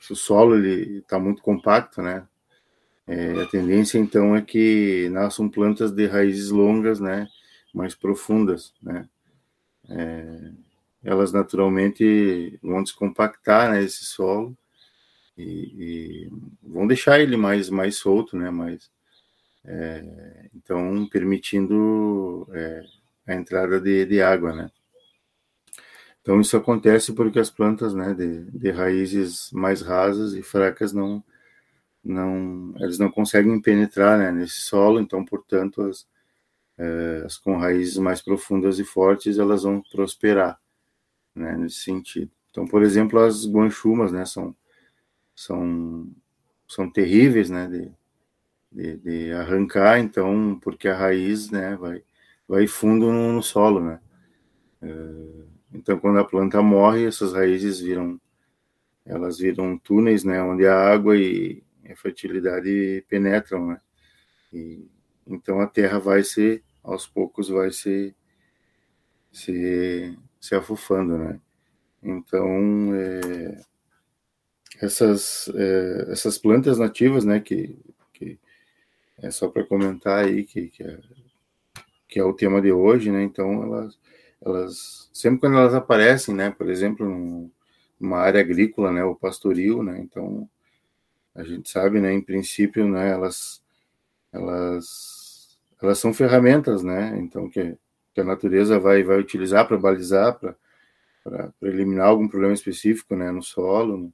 se 0.00 0.12
o 0.12 0.16
solo 0.16 0.56
ele 0.56 0.98
está 0.98 1.18
muito 1.18 1.42
compacto, 1.42 2.00
né? 2.00 2.26
É, 3.06 3.42
a 3.42 3.46
tendência 3.46 3.98
então 3.98 4.36
é 4.36 4.40
que 4.40 5.08
nasçam 5.10 5.48
plantas 5.48 5.90
de 5.90 6.06
raízes 6.06 6.50
longas, 6.50 7.00
né? 7.00 7.26
Mais 7.74 7.94
profundas, 7.94 8.72
né? 8.82 9.08
É, 9.88 10.52
elas 11.02 11.32
naturalmente 11.32 12.58
vão 12.62 12.82
descompactar 12.82 13.70
né, 13.70 13.82
esse 13.82 14.04
solo 14.04 14.56
e, 15.36 15.42
e 15.42 16.30
vão 16.62 16.86
deixar 16.86 17.20
ele 17.20 17.36
mais 17.36 17.70
mais 17.70 17.96
solto, 17.96 18.36
né? 18.36 18.50
Mais 18.50 18.90
é, 19.64 20.48
então 20.54 21.06
permitindo 21.08 22.48
é, 22.52 22.82
a 23.26 23.34
entrada 23.34 23.80
de, 23.80 24.04
de 24.06 24.20
água, 24.22 24.54
né? 24.54 24.70
Então 26.20 26.40
isso 26.40 26.56
acontece 26.56 27.12
porque 27.14 27.38
as 27.38 27.50
plantas, 27.50 27.94
né, 27.94 28.14
de, 28.14 28.44
de 28.52 28.70
raízes 28.70 29.50
mais 29.52 29.82
rasas 29.82 30.34
e 30.34 30.42
fracas 30.42 30.92
não 30.92 31.22
não 32.04 32.74
eles 32.80 32.98
não 32.98 33.10
conseguem 33.10 33.60
penetrar 33.60 34.18
né, 34.18 34.32
nesse 34.32 34.60
solo, 34.62 35.00
então 35.00 35.24
portanto 35.24 35.82
as, 35.82 36.06
é, 36.78 37.22
as 37.26 37.36
com 37.38 37.56
raízes 37.58 37.96
mais 37.98 38.22
profundas 38.22 38.78
e 38.78 38.84
fortes 38.84 39.38
elas 39.38 39.62
vão 39.64 39.82
prosperar, 39.82 40.60
né, 41.34 41.56
nesse 41.56 41.80
sentido. 41.80 42.30
Então, 42.50 42.66
por 42.66 42.82
exemplo, 42.82 43.18
as 43.20 43.46
guanchumas, 43.46 44.12
né, 44.12 44.24
são 44.26 44.54
são, 45.34 46.08
são 46.68 46.90
terríveis, 46.90 47.50
né, 47.50 47.66
de, 47.66 47.92
de, 48.70 48.96
de, 48.98 49.32
arrancar, 49.32 49.98
então, 49.98 50.58
porque 50.62 50.88
a 50.88 50.96
raiz, 50.96 51.50
né, 51.50 51.76
vai, 51.76 52.02
vai 52.48 52.66
fundo 52.66 53.12
no, 53.12 53.32
no 53.32 53.42
solo, 53.42 53.80
né. 53.80 54.00
Uh, 54.82 55.46
então, 55.72 55.98
quando 55.98 56.18
a 56.18 56.24
planta 56.24 56.60
morre, 56.60 57.06
essas 57.06 57.32
raízes 57.32 57.80
viram, 57.80 58.20
elas 59.04 59.38
viram 59.38 59.78
túneis, 59.78 60.24
né, 60.24 60.42
onde 60.42 60.66
a 60.66 60.76
água 60.76 61.16
e 61.16 61.62
a 61.88 61.96
fertilidade 61.96 63.04
penetram, 63.08 63.68
né, 63.68 63.80
e, 64.52 64.86
então 65.26 65.60
a 65.60 65.66
terra 65.66 65.98
vai 65.98 66.22
se, 66.24 66.62
aos 66.82 67.06
poucos, 67.06 67.48
vai 67.48 67.70
se, 67.70 68.14
se, 69.30 70.18
se 70.40 70.54
afufando, 70.54 71.16
né. 71.16 71.40
Então, 72.02 72.94
é, 72.94 73.62
essas, 74.82 75.48
é, 75.54 76.08
essas 76.10 76.36
plantas 76.36 76.76
nativas, 76.76 77.24
né, 77.24 77.38
que, 77.38 77.78
que 78.12 78.36
é 79.18 79.30
só 79.30 79.48
para 79.48 79.64
comentar 79.64 80.24
aí 80.24 80.44
que, 80.44 80.68
que 80.68 80.82
é, 80.82 80.98
que, 82.08 82.18
é, 82.18 82.24
o 82.24 82.34
tema 82.34 82.60
de 82.60 82.72
hoje, 82.72 83.12
né, 83.12 83.22
então 83.22 83.62
elas, 83.62 83.98
elas, 84.44 85.08
sempre 85.12 85.38
quando 85.38 85.56
elas 85.56 85.72
aparecem, 85.72 86.34
né, 86.34 86.50
por 86.50 86.68
exemplo, 86.68 87.48
numa 87.98 88.18
área 88.18 88.40
agrícola, 88.40 88.90
né, 88.90 89.04
o 89.04 89.14
pastoril, 89.14 89.84
né, 89.84 90.00
então 90.00 90.50
a 91.32 91.44
gente 91.44 91.70
sabe, 91.70 92.00
né, 92.00 92.12
em 92.12 92.20
princípio, 92.20 92.88
né, 92.88 93.08
elas, 93.08 93.62
elas, 94.32 95.60
elas 95.80 95.98
são 95.98 96.12
ferramentas, 96.12 96.82
né, 96.82 97.16
então 97.18 97.48
que, 97.48 97.76
que 98.12 98.20
a 98.20 98.24
natureza 98.24 98.80
vai, 98.80 99.04
vai 99.04 99.20
utilizar 99.20 99.68
para 99.68 99.78
balizar, 99.78 100.36
para 100.40 100.56
eliminar 101.62 102.08
algum 102.08 102.26
problema 102.26 102.52
específico, 102.52 103.14
né, 103.14 103.30
no 103.30 103.44
solo, 103.44 104.12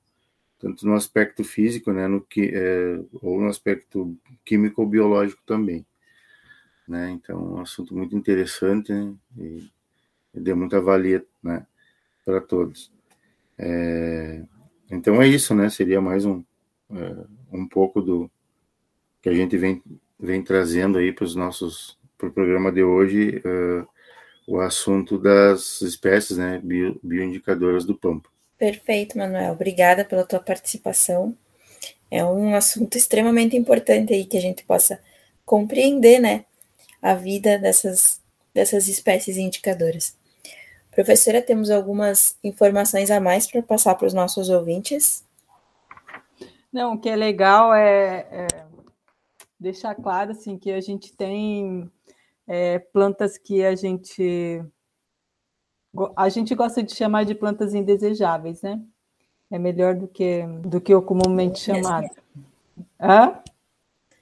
tanto 0.59 0.87
no 0.87 0.95
aspecto 0.95 1.45
físico, 1.45 1.93
né, 1.93 2.09
no 2.09 2.21
que 2.21 2.51
é, 2.53 3.01
ou 3.23 3.41
no 3.41 3.49
aspecto 3.49 4.17
químico 4.45 4.83
ou 4.83 4.89
biológico 4.89 5.43
também, 5.47 5.87
né? 6.87 7.11
Então, 7.11 7.37
é 7.37 7.59
um 7.59 7.61
assunto 7.61 7.95
muito 7.97 8.17
interessante 8.17 8.93
né, 8.93 9.15
e, 9.37 9.71
e 10.35 10.41
deu 10.41 10.57
muita 10.57 10.81
valia, 10.81 11.25
né, 11.43 11.67
para 12.25 12.41
todos. 12.41 12.93
É, 13.57 14.43
então 14.91 15.21
é 15.21 15.27
isso, 15.27 15.55
né? 15.55 15.69
Seria 15.69 16.01
mais 16.01 16.25
um 16.25 16.43
é, 16.91 17.25
um 17.53 17.67
pouco 17.67 18.01
do 18.01 18.31
que 19.21 19.29
a 19.29 19.35
gente 19.35 19.57
vem 19.57 19.83
vem 20.19 20.43
trazendo 20.43 20.99
aí 20.99 21.13
para 21.13 21.25
os 21.25 21.35
nossos 21.35 21.99
para 22.17 22.29
o 22.29 22.33
programa 22.33 22.73
de 22.73 22.83
hoje 22.83 23.41
uh, 23.45 23.87
o 24.47 24.61
assunto 24.61 25.19
das 25.19 25.83
espécies, 25.83 26.39
né, 26.39 26.61
bio, 26.65 26.99
bioindicadoras 27.03 27.85
do 27.85 27.95
pampa. 27.95 28.29
Perfeito, 28.59 29.17
Manuel. 29.17 29.53
Obrigada 29.53 30.05
pela 30.05 30.27
tua 30.27 30.41
participação. 30.41 31.35
É 32.11 32.25
um 32.25 32.55
assunto 32.55 32.99
extremamente 32.99 33.57
importante 33.57 34.13
aí 34.13 34.25
que 34.25 34.37
a 34.37 34.41
gente 34.41 34.65
possa 34.65 35.01
compreender, 35.45 36.19
né, 36.19 36.45
a 37.01 37.15
vida 37.15 37.57
dessas, 37.59 38.21
dessas 38.53 38.89
espécies 38.89 39.37
indicadoras. 39.37 40.17
Professora, 40.91 41.41
temos 41.41 41.71
algumas 41.71 42.37
informações 42.43 43.11
a 43.11 43.21
mais 43.21 43.47
para 43.47 43.63
passar 43.63 43.95
para 43.95 44.07
os 44.07 44.13
nossos 44.13 44.51
ouvintes? 44.51 45.25
Não, 46.73 46.95
o 46.95 46.99
que 46.99 47.09
é 47.09 47.15
legal 47.15 47.73
é, 47.73 48.27
é 48.31 48.47
deixar 49.61 49.95
claro 49.95 50.33
assim 50.33 50.59
que 50.59 50.73
a 50.73 50.81
gente 50.81 51.13
tem 51.17 51.89
é, 52.49 52.79
plantas 52.79 53.39
que 53.39 53.65
a 53.65 53.77
gente 53.77 54.63
a 56.17 56.29
gente 56.29 56.55
gosta 56.55 56.83
de 56.83 56.95
chamar 56.95 57.25
de 57.25 57.35
plantas 57.35 57.75
indesejáveis, 57.75 58.63
né? 58.63 58.81
É 59.51 59.59
melhor 59.59 59.95
do 59.95 60.07
que 60.07 60.43
do 60.63 60.81
que 60.81 60.95
o 60.95 61.03
comumente 61.03 61.59
chamado. 61.61 62.09
Hã? 63.01 63.39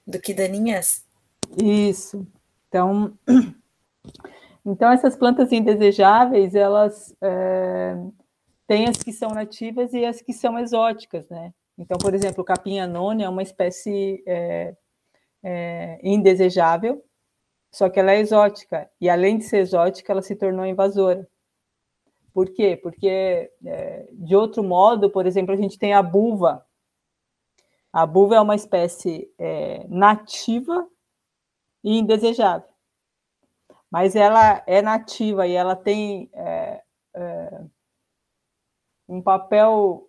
Do 0.05 0.19
que 0.19 0.33
daninhas? 0.33 1.05
Isso. 1.61 2.25
Então, 2.67 3.13
então 4.65 4.91
essas 4.91 5.15
plantas 5.15 5.51
indesejáveis, 5.51 6.55
elas 6.55 7.15
é, 7.21 7.97
têm 8.65 8.87
as 8.87 8.97
que 8.97 9.11
são 9.11 9.29
nativas 9.29 9.93
e 9.93 10.05
as 10.05 10.21
que 10.21 10.33
são 10.33 10.57
exóticas, 10.57 11.27
né? 11.29 11.53
Então, 11.77 11.97
por 11.97 12.13
exemplo, 12.13 12.41
o 12.41 12.45
capim 12.45 12.79
anone 12.79 13.23
é 13.23 13.29
uma 13.29 13.43
espécie 13.43 14.23
é, 14.25 14.75
é, 15.43 15.99
indesejável, 16.01 17.03
só 17.71 17.89
que 17.89 17.99
ela 17.99 18.11
é 18.11 18.19
exótica. 18.19 18.89
E 18.99 19.09
além 19.09 19.37
de 19.37 19.43
ser 19.43 19.57
exótica, 19.57 20.11
ela 20.11 20.21
se 20.21 20.35
tornou 20.35 20.65
invasora. 20.65 21.27
Por 22.37 22.51
quê? 22.51 22.77
Porque, 22.77 23.51
é, 23.65 24.07
de 24.11 24.35
outro 24.35 24.63
modo, 24.63 25.09
por 25.09 25.25
exemplo, 25.25 25.51
a 25.55 25.57
gente 25.57 25.79
tem 25.79 25.95
a 25.95 26.03
buva. 26.03 26.63
A 27.91 28.05
buva 28.05 28.35
é 28.35 28.39
uma 28.39 28.53
espécie 28.53 29.33
é, 29.39 29.87
nativa 29.89 30.87
e 31.83 31.97
indesejável. 31.97 32.69
Mas 33.89 34.15
ela 34.15 34.61
é 34.67 34.83
nativa 34.83 35.47
e 35.47 35.53
ela 35.53 35.75
tem 35.75 36.29
é, 36.31 36.83
é 37.15 37.61
um 39.09 39.19
papel 39.19 40.07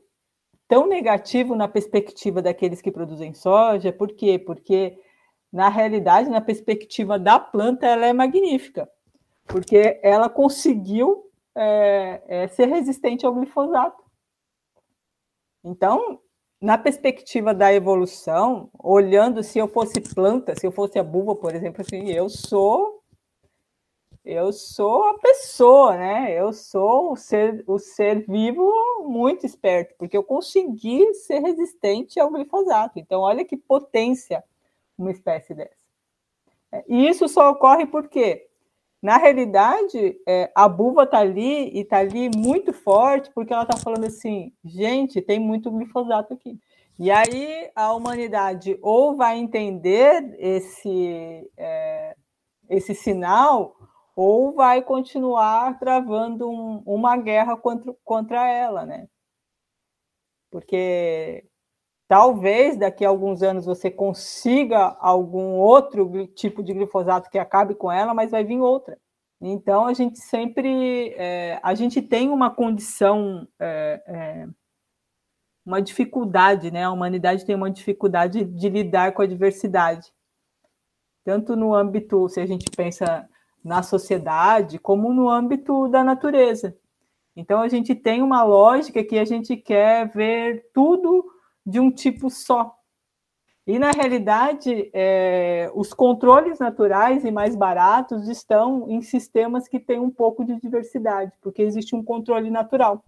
tão 0.68 0.86
negativo 0.86 1.56
na 1.56 1.66
perspectiva 1.66 2.42
daqueles 2.42 2.82
que 2.82 2.92
produzem 2.92 3.32
soja. 3.32 3.90
Por 3.90 4.12
quê? 4.12 4.38
Porque, 4.38 5.02
na 5.50 5.70
realidade, 5.70 6.28
na 6.28 6.42
perspectiva 6.42 7.18
da 7.18 7.40
planta, 7.40 7.86
ela 7.86 8.04
é 8.04 8.12
magnífica. 8.12 8.86
Porque 9.46 9.98
ela 10.02 10.28
conseguiu 10.28 11.27
é, 11.58 12.22
é 12.44 12.48
ser 12.48 12.66
resistente 12.66 13.26
ao 13.26 13.34
glifosato. 13.34 14.02
Então, 15.64 16.20
na 16.60 16.78
perspectiva 16.78 17.52
da 17.52 17.72
evolução, 17.72 18.70
olhando 18.78 19.42
se 19.42 19.58
eu 19.58 19.68
fosse 19.68 20.00
planta, 20.00 20.54
se 20.58 20.66
eu 20.66 20.72
fosse 20.72 20.98
a 20.98 21.04
buva, 21.04 21.34
por 21.34 21.54
exemplo, 21.54 21.82
assim, 21.82 22.10
eu 22.10 22.28
sou 22.28 22.98
eu 24.24 24.52
sou 24.52 25.04
a 25.04 25.18
pessoa, 25.18 25.96
né? 25.96 26.38
Eu 26.38 26.52
sou 26.52 27.12
o 27.12 27.16
ser, 27.16 27.64
o 27.66 27.78
ser 27.78 28.26
vivo 28.26 28.70
muito 29.08 29.46
esperto, 29.46 29.94
porque 29.98 30.14
eu 30.14 30.22
consegui 30.22 31.14
ser 31.14 31.38
resistente 31.38 32.20
ao 32.20 32.30
glifosato. 32.30 32.98
Então, 32.98 33.22
olha 33.22 33.42
que 33.42 33.56
potência 33.56 34.44
uma 34.98 35.10
espécie 35.10 35.54
dessa. 35.54 35.88
E 36.86 37.08
isso 37.08 37.26
só 37.26 37.50
ocorre 37.50 37.86
por 37.86 38.08
quê? 38.08 38.47
Na 39.00 39.16
realidade, 39.16 40.20
é, 40.26 40.50
a 40.54 40.68
buva 40.68 41.04
está 41.04 41.18
ali 41.18 41.70
e 41.70 41.80
está 41.80 41.98
ali 41.98 42.28
muito 42.36 42.72
forte, 42.72 43.30
porque 43.32 43.52
ela 43.52 43.62
está 43.62 43.76
falando 43.76 44.04
assim, 44.04 44.52
gente, 44.64 45.22
tem 45.22 45.38
muito 45.38 45.70
glifosato 45.70 46.34
aqui. 46.34 46.58
E 46.98 47.10
aí 47.12 47.70
a 47.76 47.92
humanidade 47.92 48.76
ou 48.82 49.16
vai 49.16 49.38
entender 49.38 50.34
esse, 50.38 51.48
é, 51.56 52.16
esse 52.68 52.92
sinal, 52.92 53.76
ou 54.16 54.52
vai 54.52 54.82
continuar 54.82 55.78
travando 55.78 56.50
um, 56.50 56.82
uma 56.84 57.16
guerra 57.16 57.56
contra, 57.56 57.94
contra 58.04 58.48
ela, 58.48 58.84
né? 58.84 59.08
Porque 60.50 61.47
talvez 62.08 62.76
daqui 62.76 63.04
a 63.04 63.08
alguns 63.10 63.42
anos 63.42 63.66
você 63.66 63.90
consiga 63.90 64.96
algum 64.98 65.58
outro 65.58 66.26
tipo 66.28 66.62
de 66.62 66.72
glifosato 66.72 67.30
que 67.30 67.38
acabe 67.38 67.74
com 67.74 67.92
ela, 67.92 68.14
mas 68.14 68.30
vai 68.30 68.42
vir 68.42 68.58
outra. 68.58 68.98
Então 69.40 69.86
a 69.86 69.92
gente 69.92 70.18
sempre 70.18 71.10
é, 71.16 71.60
a 71.62 71.74
gente 71.74 72.02
tem 72.02 72.30
uma 72.30 72.50
condição 72.50 73.46
é, 73.60 74.02
é, 74.06 74.48
uma 75.64 75.80
dificuldade, 75.82 76.70
né? 76.70 76.84
A 76.84 76.90
humanidade 76.90 77.44
tem 77.44 77.54
uma 77.54 77.70
dificuldade 77.70 78.42
de 78.42 78.68
lidar 78.70 79.12
com 79.12 79.22
a 79.22 79.26
diversidade, 79.26 80.10
tanto 81.22 81.54
no 81.54 81.74
âmbito, 81.74 82.28
se 82.28 82.40
a 82.40 82.46
gente 82.46 82.70
pensa 82.74 83.28
na 83.62 83.82
sociedade, 83.82 84.78
como 84.78 85.12
no 85.12 85.28
âmbito 85.28 85.88
da 85.88 86.02
natureza. 86.02 86.74
Então 87.36 87.60
a 87.60 87.68
gente 87.68 87.94
tem 87.94 88.22
uma 88.22 88.42
lógica 88.42 89.04
que 89.04 89.18
a 89.18 89.24
gente 89.24 89.56
quer 89.56 90.08
ver 90.08 90.70
tudo 90.72 91.24
de 91.68 91.78
um 91.78 91.90
tipo 91.90 92.30
só. 92.30 92.74
E 93.66 93.78
na 93.78 93.90
realidade, 93.90 94.90
é, 94.94 95.70
os 95.74 95.92
controles 95.92 96.58
naturais 96.58 97.22
e 97.26 97.30
mais 97.30 97.54
baratos 97.54 98.26
estão 98.26 98.88
em 98.88 99.02
sistemas 99.02 99.68
que 99.68 99.78
têm 99.78 100.00
um 100.00 100.10
pouco 100.10 100.42
de 100.42 100.58
diversidade, 100.58 101.30
porque 101.42 101.60
existe 101.60 101.94
um 101.94 102.02
controle 102.02 102.48
natural, 102.50 103.04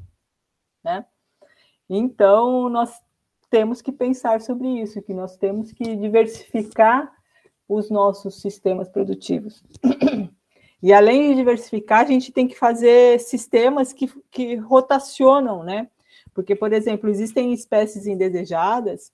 né? 0.85 1.07
Então, 1.89 2.69
nós 2.69 2.93
temos 3.49 3.81
que 3.81 3.91
pensar 3.91 4.43
sobre 4.43 4.69
isso, 4.69 5.01
que 5.01 5.15
nós 5.15 5.39
temos 5.39 5.73
que 5.73 5.97
diversificar 5.97 7.11
os 7.67 7.91
nossos 7.91 8.43
sistemas 8.43 8.89
produtivos. 8.91 9.65
E 10.83 10.95
além 10.95 11.31
de 11.31 11.37
diversificar, 11.37 12.01
a 12.01 12.05
gente 12.07 12.33
tem 12.33 12.49
que 12.49 12.59
fazer 12.59 13.21
sistemas 13.21 13.93
que, 13.93 14.11
que 14.31 14.57
rotacionam, 14.57 15.63
né? 15.63 15.91
Porque, 16.35 16.55
por 16.55 16.73
exemplo, 16.73 17.09
existem 17.11 17.53
espécies 17.53 18.07
indesejadas 18.07 19.13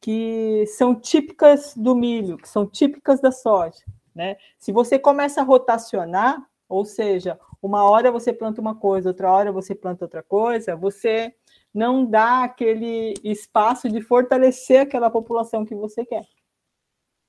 que 0.00 0.64
são 0.66 0.94
típicas 0.94 1.74
do 1.74 1.94
milho, 1.94 2.36
que 2.36 2.48
são 2.48 2.66
típicas 2.66 3.20
da 3.20 3.32
soja, 3.32 3.84
né? 4.14 4.36
Se 4.58 4.72
você 4.72 4.98
começa 4.98 5.40
a 5.40 5.44
rotacionar, 5.44 6.46
ou 6.68 6.84
seja, 6.84 7.38
uma 7.62 7.88
hora 7.88 8.12
você 8.12 8.32
planta 8.32 8.60
uma 8.60 8.74
coisa, 8.74 9.08
outra 9.08 9.32
hora 9.32 9.52
você 9.52 9.74
planta 9.74 10.04
outra 10.04 10.22
coisa, 10.22 10.76
você 10.76 11.34
não 11.72 12.04
dá 12.04 12.44
aquele 12.44 13.14
espaço 13.22 13.88
de 13.88 14.00
fortalecer 14.00 14.80
aquela 14.80 15.10
população 15.10 15.64
que 15.64 15.74
você 15.74 16.04
quer. 16.04 16.26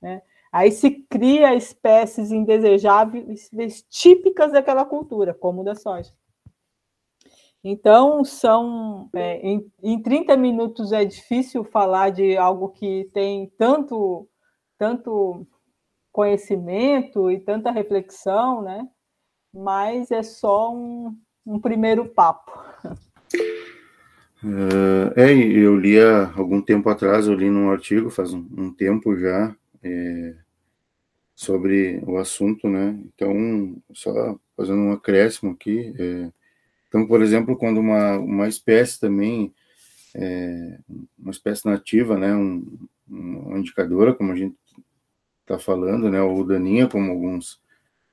Né? 0.01 0.21
Aí 0.51 0.71
se 0.71 0.91
cria 1.09 1.53
espécies 1.53 2.31
indesejáveis 2.31 3.49
típicas 3.89 4.51
daquela 4.51 4.85
cultura, 4.85 5.33
como 5.33 5.61
o 5.61 5.63
da 5.63 5.75
soja. 5.75 6.13
Então, 7.69 8.23
são 8.23 9.09
é, 9.13 9.45
em, 9.45 9.69
em 9.83 10.01
30 10.01 10.37
minutos 10.37 10.93
é 10.93 11.03
difícil 11.03 11.65
falar 11.65 12.11
de 12.11 12.37
algo 12.37 12.69
que 12.69 13.09
tem 13.13 13.51
tanto, 13.57 14.25
tanto 14.77 15.45
conhecimento 16.13 17.29
e 17.29 17.37
tanta 17.41 17.69
reflexão, 17.69 18.61
né? 18.61 18.87
mas 19.53 20.11
é 20.11 20.23
só 20.23 20.73
um, 20.73 21.13
um 21.45 21.59
primeiro 21.59 22.05
papo. 22.05 22.57
Uh, 24.41 25.11
é, 25.17 25.33
eu 25.33 25.75
li 25.75 25.99
há 25.99 26.31
algum 26.37 26.61
tempo 26.61 26.89
atrás, 26.89 27.27
eu 27.27 27.33
li 27.33 27.49
num 27.49 27.69
artigo, 27.69 28.09
faz 28.09 28.33
um, 28.33 28.47
um 28.57 28.73
tempo 28.73 29.17
já, 29.17 29.53
é, 29.83 30.35
sobre 31.35 32.01
o 32.07 32.17
assunto, 32.17 32.69
né? 32.69 32.97
Então, 33.13 33.75
só 33.91 34.39
fazendo 34.55 34.79
um 34.79 34.91
acréscimo 34.93 35.51
aqui. 35.51 35.93
É, 35.99 36.31
então, 36.87 37.05
por 37.07 37.21
exemplo, 37.21 37.57
quando 37.57 37.79
uma, 37.79 38.17
uma 38.17 38.47
espécie 38.47 38.99
também, 38.99 39.53
é, 40.15 40.79
uma 41.17 41.31
espécie 41.31 41.65
nativa, 41.65 42.17
né? 42.17 42.33
Um, 42.33 42.87
uma 43.07 43.59
indicadora, 43.59 44.13
como 44.13 44.31
a 44.31 44.35
gente 44.35 44.55
está 45.41 45.59
falando, 45.59 46.09
né? 46.09 46.21
Ou 46.21 46.45
daninha, 46.45 46.87
como 46.87 47.11
alguns, 47.11 47.61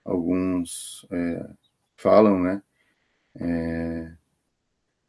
alguns 0.05 1.07
é, 1.11 1.51
falam, 1.97 2.41
né? 2.41 2.63
É, 3.37 4.13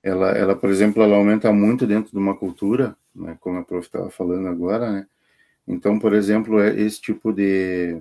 ela, 0.06 0.30
ela, 0.32 0.56
por 0.56 0.70
exemplo, 0.70 1.02
ela 1.02 1.16
aumenta 1.16 1.52
muito 1.52 1.88
dentro 1.88 2.12
de 2.12 2.18
uma 2.18 2.38
cultura, 2.38 2.96
né, 3.14 3.36
como 3.40 3.58
a 3.58 3.64
prof 3.64 3.88
estava 3.88 4.10
falando 4.12 4.48
agora, 4.48 4.92
né? 4.92 5.08
Então, 5.68 5.98
por 5.98 6.14
exemplo, 6.14 6.60
é, 6.60 6.80
esse 6.80 7.02
tipo 7.02 7.34
de, 7.34 8.00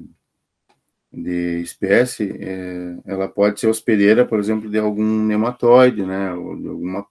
de 1.14 1.61
espécie, 1.61 2.37
é, 2.40 2.98
ela 3.07 3.29
pode 3.29 3.61
ser 3.61 3.68
hospedeira, 3.68 4.27
por 4.27 4.38
exemplo, 4.38 4.68
de 4.70 4.79
algum 4.79 5.24
nematóide, 5.24 6.05
né? 6.05 6.35
Ou 6.35 6.57
de 6.57 6.68
alguma, 6.68 7.07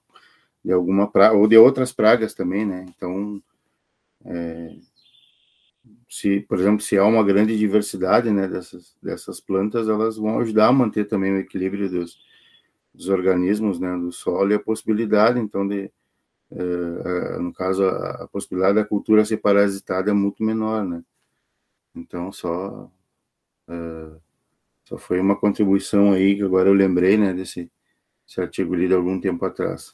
de 0.64 0.72
alguma 0.72 1.10
pra, 1.10 1.32
ou 1.32 1.48
de 1.48 1.56
outras 1.56 1.92
pragas 1.92 2.34
também, 2.34 2.66
né? 2.66 2.86
Então, 2.88 3.42
é, 4.26 4.76
se, 6.08 6.40
por 6.42 6.58
exemplo, 6.58 6.80
se 6.80 6.96
há 6.96 7.04
uma 7.04 7.24
grande 7.24 7.58
diversidade, 7.58 8.30
né, 8.30 8.46
dessas, 8.46 8.94
dessas 9.02 9.40
plantas, 9.40 9.88
elas 9.88 10.16
vão 10.16 10.38
ajudar 10.38 10.68
a 10.68 10.72
manter 10.72 11.06
também 11.06 11.32
o 11.32 11.38
equilíbrio 11.38 11.90
dos, 11.90 12.18
dos 12.94 13.08
organismos 13.08 13.80
né, 13.80 13.96
do 13.96 14.12
solo 14.12 14.52
e 14.52 14.54
a 14.54 14.60
possibilidade, 14.60 15.40
então, 15.40 15.66
de, 15.66 15.90
é, 16.52 17.38
no 17.38 17.52
caso, 17.52 17.84
a, 17.84 18.24
a, 18.24 18.28
possibilidade 18.28 18.76
da 18.76 18.84
cultura 18.84 19.24
ser 19.24 19.38
parasitada 19.38 20.10
é 20.10 20.14
muito 20.14 20.42
menor, 20.44 20.84
né? 20.84 21.02
Então, 21.94 22.30
só, 22.30 22.90
é, 23.68 24.18
só 24.84 24.98
foi 24.98 25.18
uma 25.20 25.36
contribuição 25.36 26.12
aí 26.12 26.36
que 26.36 26.42
agora 26.42 26.68
eu 26.68 26.74
lembrei, 26.74 27.16
né, 27.16 27.32
desse, 27.32 27.70
desse 28.26 28.40
artigo 28.40 28.74
lido 28.74 28.94
algum 28.94 29.20
tempo 29.20 29.44
atrás. 29.44 29.90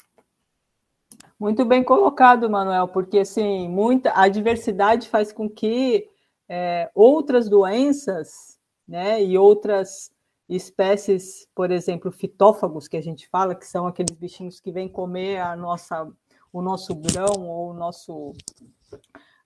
Muito 1.38 1.64
bem 1.64 1.82
colocado, 1.82 2.50
Manuel, 2.50 2.88
porque 2.88 3.20
assim, 3.20 3.68
muita 3.68 4.12
a 4.14 4.28
diversidade 4.28 5.08
faz 5.08 5.32
com 5.32 5.48
que 5.48 6.08
é, 6.48 6.90
outras 6.94 7.48
doenças, 7.48 8.58
né, 8.86 9.22
e 9.22 9.38
outras 9.38 10.12
espécies, 10.48 11.48
por 11.54 11.70
exemplo, 11.70 12.10
fitófagos, 12.10 12.88
que 12.88 12.96
a 12.96 13.00
gente 13.00 13.28
fala, 13.28 13.54
que 13.54 13.66
são 13.66 13.86
aqueles 13.86 14.16
bichinhos 14.16 14.58
que 14.58 14.72
vêm 14.72 14.88
comer 14.88 15.38
a 15.38 15.54
nossa, 15.54 16.10
o 16.52 16.60
nosso 16.60 16.92
grão 16.94 17.48
ou 17.48 17.70
o 17.70 17.72
nosso, 17.72 18.32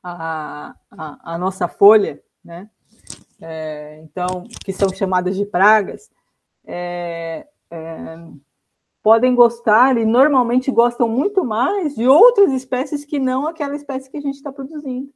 a, 0.03 0.75
a, 0.91 1.35
a 1.35 1.39
nossa 1.39 1.69
folha, 1.69 2.23
né? 2.43 2.71
É, 3.47 4.01
então, 4.03 4.45
que 4.65 4.73
são 4.73 4.89
chamadas 4.89 5.37
de 5.37 5.45
pragas, 5.45 6.11
é, 6.65 7.47
é, 7.71 8.19
podem 9.03 9.35
gostar 9.35 9.99
e 9.99 10.05
normalmente 10.07 10.71
gostam 10.71 11.07
muito 11.07 11.45
mais 11.45 11.95
de 11.95 12.09
outras 12.09 12.51
espécies 12.53 13.05
que 13.05 13.19
não 13.19 13.47
aquela 13.47 13.77
espécie 13.77 14.11
que 14.11 14.17
a 14.17 14.21
gente 14.21 14.37
está 14.37 14.51
produzindo. 14.51 15.13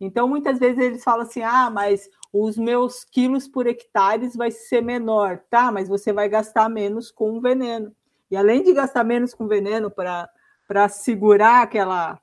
Então, 0.00 0.28
muitas 0.28 0.60
vezes 0.60 0.78
eles 0.78 1.02
falam 1.02 1.22
assim: 1.22 1.42
ah, 1.42 1.68
mas 1.68 2.08
os 2.32 2.56
meus 2.56 3.02
quilos 3.02 3.48
por 3.48 3.66
hectare 3.66 4.28
vai 4.36 4.52
ser 4.52 4.80
menor, 4.80 5.42
tá? 5.50 5.72
Mas 5.72 5.88
você 5.88 6.12
vai 6.12 6.28
gastar 6.28 6.68
menos 6.68 7.10
com 7.10 7.40
veneno. 7.40 7.92
E 8.30 8.36
além 8.36 8.62
de 8.62 8.72
gastar 8.72 9.02
menos 9.02 9.34
com 9.34 9.48
veneno 9.48 9.90
para 9.90 10.88
segurar 10.88 11.62
aquela, 11.62 12.20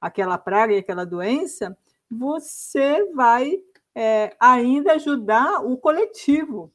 aquela 0.00 0.38
praga 0.38 0.72
e 0.72 0.78
aquela 0.78 1.04
doença, 1.04 1.76
você 2.08 3.04
vai 3.12 3.58
é, 3.94 4.34
ainda 4.38 4.92
ajudar 4.92 5.64
o 5.64 5.76
coletivo, 5.76 6.72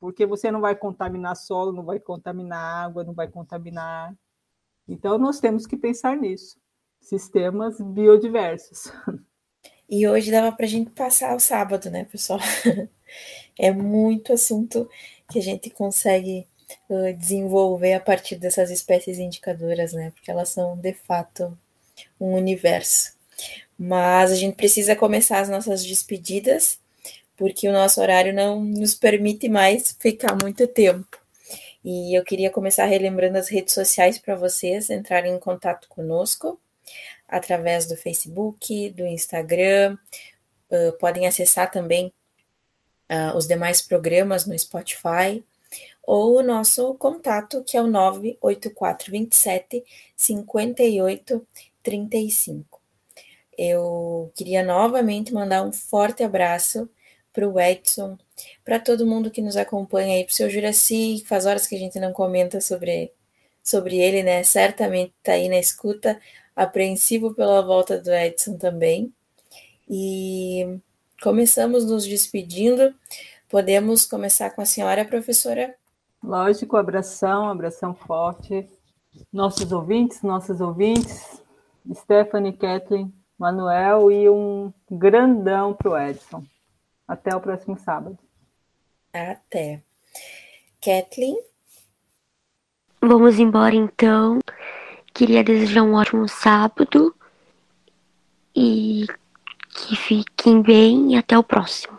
porque 0.00 0.26
você 0.26 0.50
não 0.50 0.60
vai 0.60 0.74
contaminar 0.74 1.36
solo, 1.36 1.72
não 1.72 1.84
vai 1.84 1.98
contaminar 1.98 2.84
água, 2.84 3.04
não 3.04 3.14
vai 3.14 3.28
contaminar. 3.28 4.14
Então, 4.86 5.16
nós 5.18 5.40
temos 5.40 5.66
que 5.66 5.76
pensar 5.76 6.16
nisso. 6.16 6.58
Sistemas 7.00 7.80
biodiversos. 7.80 8.92
E 9.88 10.08
hoje 10.08 10.30
dava 10.30 10.50
para 10.50 10.64
a 10.64 10.68
gente 10.68 10.90
passar 10.90 11.36
o 11.36 11.40
sábado, 11.40 11.90
né, 11.90 12.04
pessoal? 12.04 12.40
é 13.58 13.70
muito 13.70 14.32
assunto 14.32 14.88
que 15.30 15.38
a 15.38 15.42
gente 15.42 15.70
consegue 15.70 16.46
uh, 16.88 17.12
desenvolver 17.16 17.94
a 17.94 18.00
partir 18.00 18.36
dessas 18.36 18.70
espécies 18.70 19.18
indicadoras, 19.18 19.92
né? 19.92 20.10
Porque 20.10 20.30
elas 20.30 20.48
são 20.48 20.76
de 20.76 20.94
fato 20.94 21.56
um 22.18 22.34
universo. 22.34 23.13
Mas 23.78 24.30
a 24.30 24.36
gente 24.36 24.56
precisa 24.56 24.96
começar 24.96 25.40
as 25.40 25.48
nossas 25.48 25.84
despedidas, 25.84 26.78
porque 27.36 27.68
o 27.68 27.72
nosso 27.72 28.00
horário 28.00 28.32
não 28.32 28.60
nos 28.60 28.94
permite 28.94 29.48
mais 29.48 29.96
ficar 29.98 30.36
muito 30.40 30.66
tempo. 30.66 31.18
E 31.84 32.18
eu 32.18 32.24
queria 32.24 32.50
começar 32.50 32.86
relembrando 32.86 33.36
as 33.36 33.48
redes 33.48 33.74
sociais 33.74 34.18
para 34.18 34.34
vocês 34.34 34.88
entrarem 34.88 35.34
em 35.34 35.38
contato 35.38 35.86
conosco 35.88 36.58
através 37.28 37.86
do 37.86 37.96
Facebook, 37.96 38.90
do 38.90 39.06
Instagram, 39.06 39.96
uh, 40.70 40.92
podem 40.98 41.26
acessar 41.26 41.70
também 41.70 42.12
uh, 43.10 43.36
os 43.36 43.46
demais 43.46 43.82
programas 43.82 44.46
no 44.46 44.58
Spotify 44.58 45.44
ou 46.02 46.38
o 46.38 46.42
nosso 46.42 46.94
contato 46.94 47.62
que 47.64 47.76
é 47.76 47.82
o 47.82 47.86
98427 47.86 49.84
5835. 50.16 52.73
Eu 53.58 54.32
queria 54.34 54.62
novamente 54.62 55.32
mandar 55.32 55.62
um 55.62 55.72
forte 55.72 56.22
abraço 56.22 56.88
para 57.32 57.48
o 57.48 57.58
Edson, 57.58 58.16
para 58.64 58.78
todo 58.78 59.06
mundo 59.06 59.30
que 59.30 59.42
nos 59.42 59.56
acompanha 59.56 60.14
aí, 60.14 60.24
para 60.24 60.32
o 60.32 60.34
seu 60.34 60.48
Juraci, 60.48 61.24
faz 61.26 61.46
horas 61.46 61.66
que 61.66 61.74
a 61.74 61.78
gente 61.78 61.98
não 61.98 62.12
comenta 62.12 62.60
sobre, 62.60 63.12
sobre 63.62 63.98
ele, 63.98 64.22
né? 64.22 64.42
Certamente 64.44 65.12
está 65.18 65.32
aí 65.32 65.48
na 65.48 65.58
escuta, 65.58 66.20
apreensivo 66.54 67.34
pela 67.34 67.60
volta 67.60 67.98
do 68.00 68.12
Edson 68.12 68.56
também. 68.56 69.12
E 69.88 70.78
começamos 71.22 71.84
nos 71.84 72.06
despedindo. 72.06 72.94
Podemos 73.48 74.06
começar 74.06 74.50
com 74.50 74.62
a 74.62 74.66
senhora, 74.66 75.04
professora? 75.04 75.74
Lógico, 76.22 76.76
abração, 76.76 77.48
abração 77.48 77.94
forte. 77.94 78.68
Nossos 79.32 79.70
ouvintes, 79.72 80.22
nossas 80.22 80.60
ouvintes, 80.60 81.42
Stephanie, 81.92 82.52
Kathleen, 82.52 83.12
Manuel 83.38 84.10
e 84.10 84.28
um 84.28 84.72
grandão 84.90 85.74
para 85.74 85.90
o 85.90 85.98
Edson. 85.98 86.44
Até 87.06 87.34
o 87.34 87.40
próximo 87.40 87.78
sábado. 87.78 88.18
Até. 89.12 89.82
Kathleen? 90.80 91.38
Vamos 93.00 93.38
embora 93.38 93.74
então. 93.74 94.38
Queria 95.12 95.44
desejar 95.44 95.82
um 95.82 95.94
ótimo 95.94 96.28
sábado 96.28 97.14
e 98.54 99.06
que 99.70 99.96
fiquem 99.96 100.62
bem 100.62 101.12
e 101.12 101.16
até 101.16 101.36
o 101.36 101.42
próximo. 101.42 101.98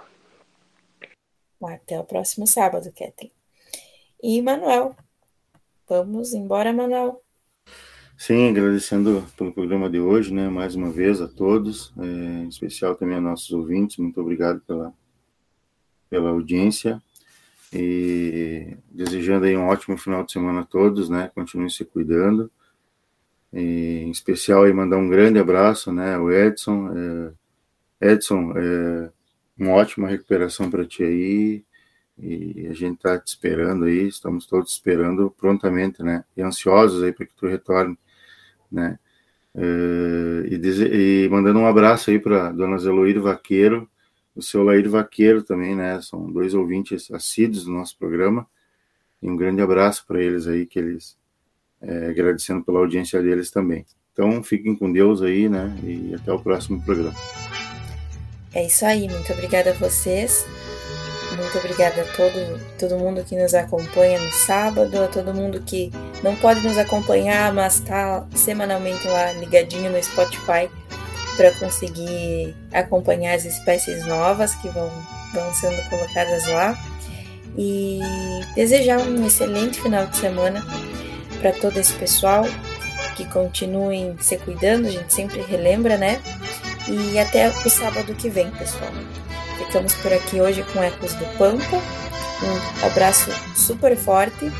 Até 1.64 2.00
o 2.00 2.04
próximo 2.04 2.46
sábado, 2.46 2.92
Kathleen. 2.92 3.32
E 4.22 4.42
Manuel. 4.42 4.96
Vamos 5.88 6.34
embora, 6.34 6.74
Manuel. 6.74 7.25
Sim, 8.18 8.50
agradecendo 8.50 9.26
pelo 9.38 9.52
programa 9.52 9.90
de 9.90 10.00
hoje, 10.00 10.34
né? 10.34 10.48
Mais 10.50 10.74
uma 10.74 10.90
vez 10.90 11.22
a 11.22 11.28
todos, 11.28 11.94
é, 11.98 12.44
em 12.44 12.48
especial 12.48 12.96
também 12.96 13.18
a 13.18 13.22
nossos 13.22 13.52
ouvintes. 13.52 13.98
Muito 13.98 14.20
obrigado 14.22 14.62
pela, 14.62 14.94
pela 16.10 16.30
audiência 16.30 17.02
e 17.74 18.78
desejando 18.90 19.46
aí 19.46 19.58
um 19.58 19.68
ótimo 19.68 19.98
final 19.98 20.24
de 20.24 20.32
semana 20.32 20.62
a 20.62 20.66
todos, 20.66 21.10
né? 21.10 21.30
Continuem 21.36 21.70
se 21.70 21.84
cuidando. 21.84 22.50
E, 23.52 24.04
em 24.06 24.12
especial 24.12 24.64
aí 24.64 24.72
mandar 24.74 24.98
um 24.98 25.10
grande 25.10 25.38
abraço, 25.38 25.92
né? 25.92 26.18
O 26.18 26.32
Edson, 26.32 27.34
é, 28.00 28.14
Edson, 28.14 28.54
é, 28.58 29.12
uma 29.58 29.74
ótima 29.74 30.08
recuperação 30.08 30.72
para 30.72 30.86
ti 30.86 31.04
aí. 31.04 31.66
E 32.18 32.68
a 32.70 32.74
gente 32.74 32.96
está 32.96 33.20
te 33.20 33.28
esperando 33.28 33.84
aí, 33.86 34.08
estamos 34.08 34.46
todos 34.48 34.72
esperando 34.72 35.30
prontamente, 35.38 36.02
né? 36.02 36.24
E 36.38 36.42
ansiosos 36.42 37.04
aí 37.04 37.12
para 37.12 37.26
que 37.26 37.36
tu 37.36 37.46
retorne 37.46 37.98
né? 38.72 38.98
Uh, 39.54 40.46
e, 40.48 41.24
e, 41.24 41.30
mandando 41.30 41.60
um 41.60 41.66
abraço 41.66 42.10
aí 42.10 42.20
para 42.20 42.52
dona 42.52 42.78
Zeloíra 42.78 43.22
Vaqueiro, 43.22 43.90
o 44.36 44.42
seu 44.42 44.64
Laír 44.64 44.90
Vaqueiro 44.90 45.42
também, 45.42 45.76
né? 45.76 46.02
São 46.02 46.30
dois 46.30 46.54
ouvintes 46.54 47.10
assíduos 47.10 47.64
do 47.64 47.72
nosso 47.72 47.98
programa. 47.98 48.46
E 49.22 49.30
um 49.30 49.38
grande 49.38 49.62
abraço 49.62 50.06
para 50.06 50.22
eles 50.22 50.46
aí, 50.46 50.66
que 50.66 50.78
eles 50.78 51.18
é, 51.82 52.08
agradecendo 52.08 52.64
pela 52.64 52.80
audiência 52.80 53.22
deles 53.24 53.50
também. 53.50 53.86
Então, 54.12 54.44
fiquem 54.44 54.76
com 54.76 54.92
Deus 54.92 55.22
aí, 55.22 55.48
né? 55.48 55.74
E 55.84 56.14
até 56.14 56.32
o 56.32 56.40
próximo 56.40 56.82
programa. 56.84 57.16
É 58.54 58.66
isso 58.66 58.86
aí, 58.86 59.10
muito 59.10 59.32
obrigada 59.34 59.72
a 59.72 59.74
vocês. 59.74 60.46
Muito 61.38 61.58
obrigada 61.58 62.02
a 62.02 62.06
todo, 62.06 62.60
todo 62.80 62.98
mundo 62.98 63.24
que 63.24 63.36
nos 63.36 63.54
acompanha 63.54 64.20
no 64.20 64.32
sábado, 64.32 65.04
a 65.04 65.08
todo 65.08 65.34
mundo 65.34 65.62
que 65.62 65.92
não 66.24 66.36
pode 66.36 66.62
nos 66.62 66.78
acompanhar, 66.78 67.54
mas 67.54 67.76
está 67.76 68.26
semanalmente 68.36 69.08
lá 69.08 69.32
ligadinho 69.34 69.92
no 69.92 70.02
Spotify 70.02 70.70
para 71.36 71.52
conseguir 71.52 72.56
acompanhar 72.72 73.36
as 73.36 73.46
espécies 73.46 74.06
novas 74.06 74.56
que 74.56 74.70
vão, 74.70 74.90
vão 75.34 75.54
sendo 75.54 75.90
colocadas 75.90 76.48
lá. 76.48 76.78
E 77.58 78.00
desejar 78.54 79.00
um 79.00 79.26
excelente 79.26 79.82
final 79.82 80.08
de 80.08 80.18
semana 80.18 80.66
para 81.40 81.54
todo 81.54 81.78
esse 81.78 81.94
pessoal, 81.94 82.44
que 83.16 83.26
continuem 83.26 84.16
se 84.20 84.38
cuidando, 84.38 84.88
a 84.88 84.92
gente 84.92 85.14
sempre 85.14 85.42
relembra, 85.42 85.98
né? 85.98 86.22
E 86.88 87.18
até 87.18 87.50
o 87.50 87.70
sábado 87.70 88.14
que 88.14 88.30
vem, 88.30 88.52
pessoal. 88.52 88.92
Ficamos 89.58 89.94
por 89.96 90.14
aqui 90.14 90.42
hoje 90.42 90.64
com 90.74 90.84
Ecos 90.84 91.14
do 91.14 91.26
Pampa. 91.38 91.82
Um 92.44 92.86
abraço 92.86 93.32
super 93.56 93.96
forte 93.96 94.52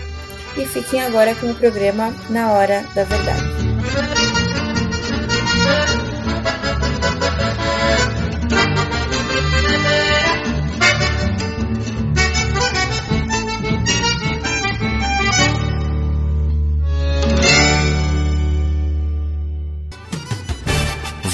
e 0.58 0.66
fiquem 0.66 1.02
agora 1.02 1.36
com 1.36 1.52
o 1.52 1.56
programa 1.56 2.14
Na 2.30 2.52
Hora 2.52 2.86
da 2.96 3.04
Verdade. 3.04 4.35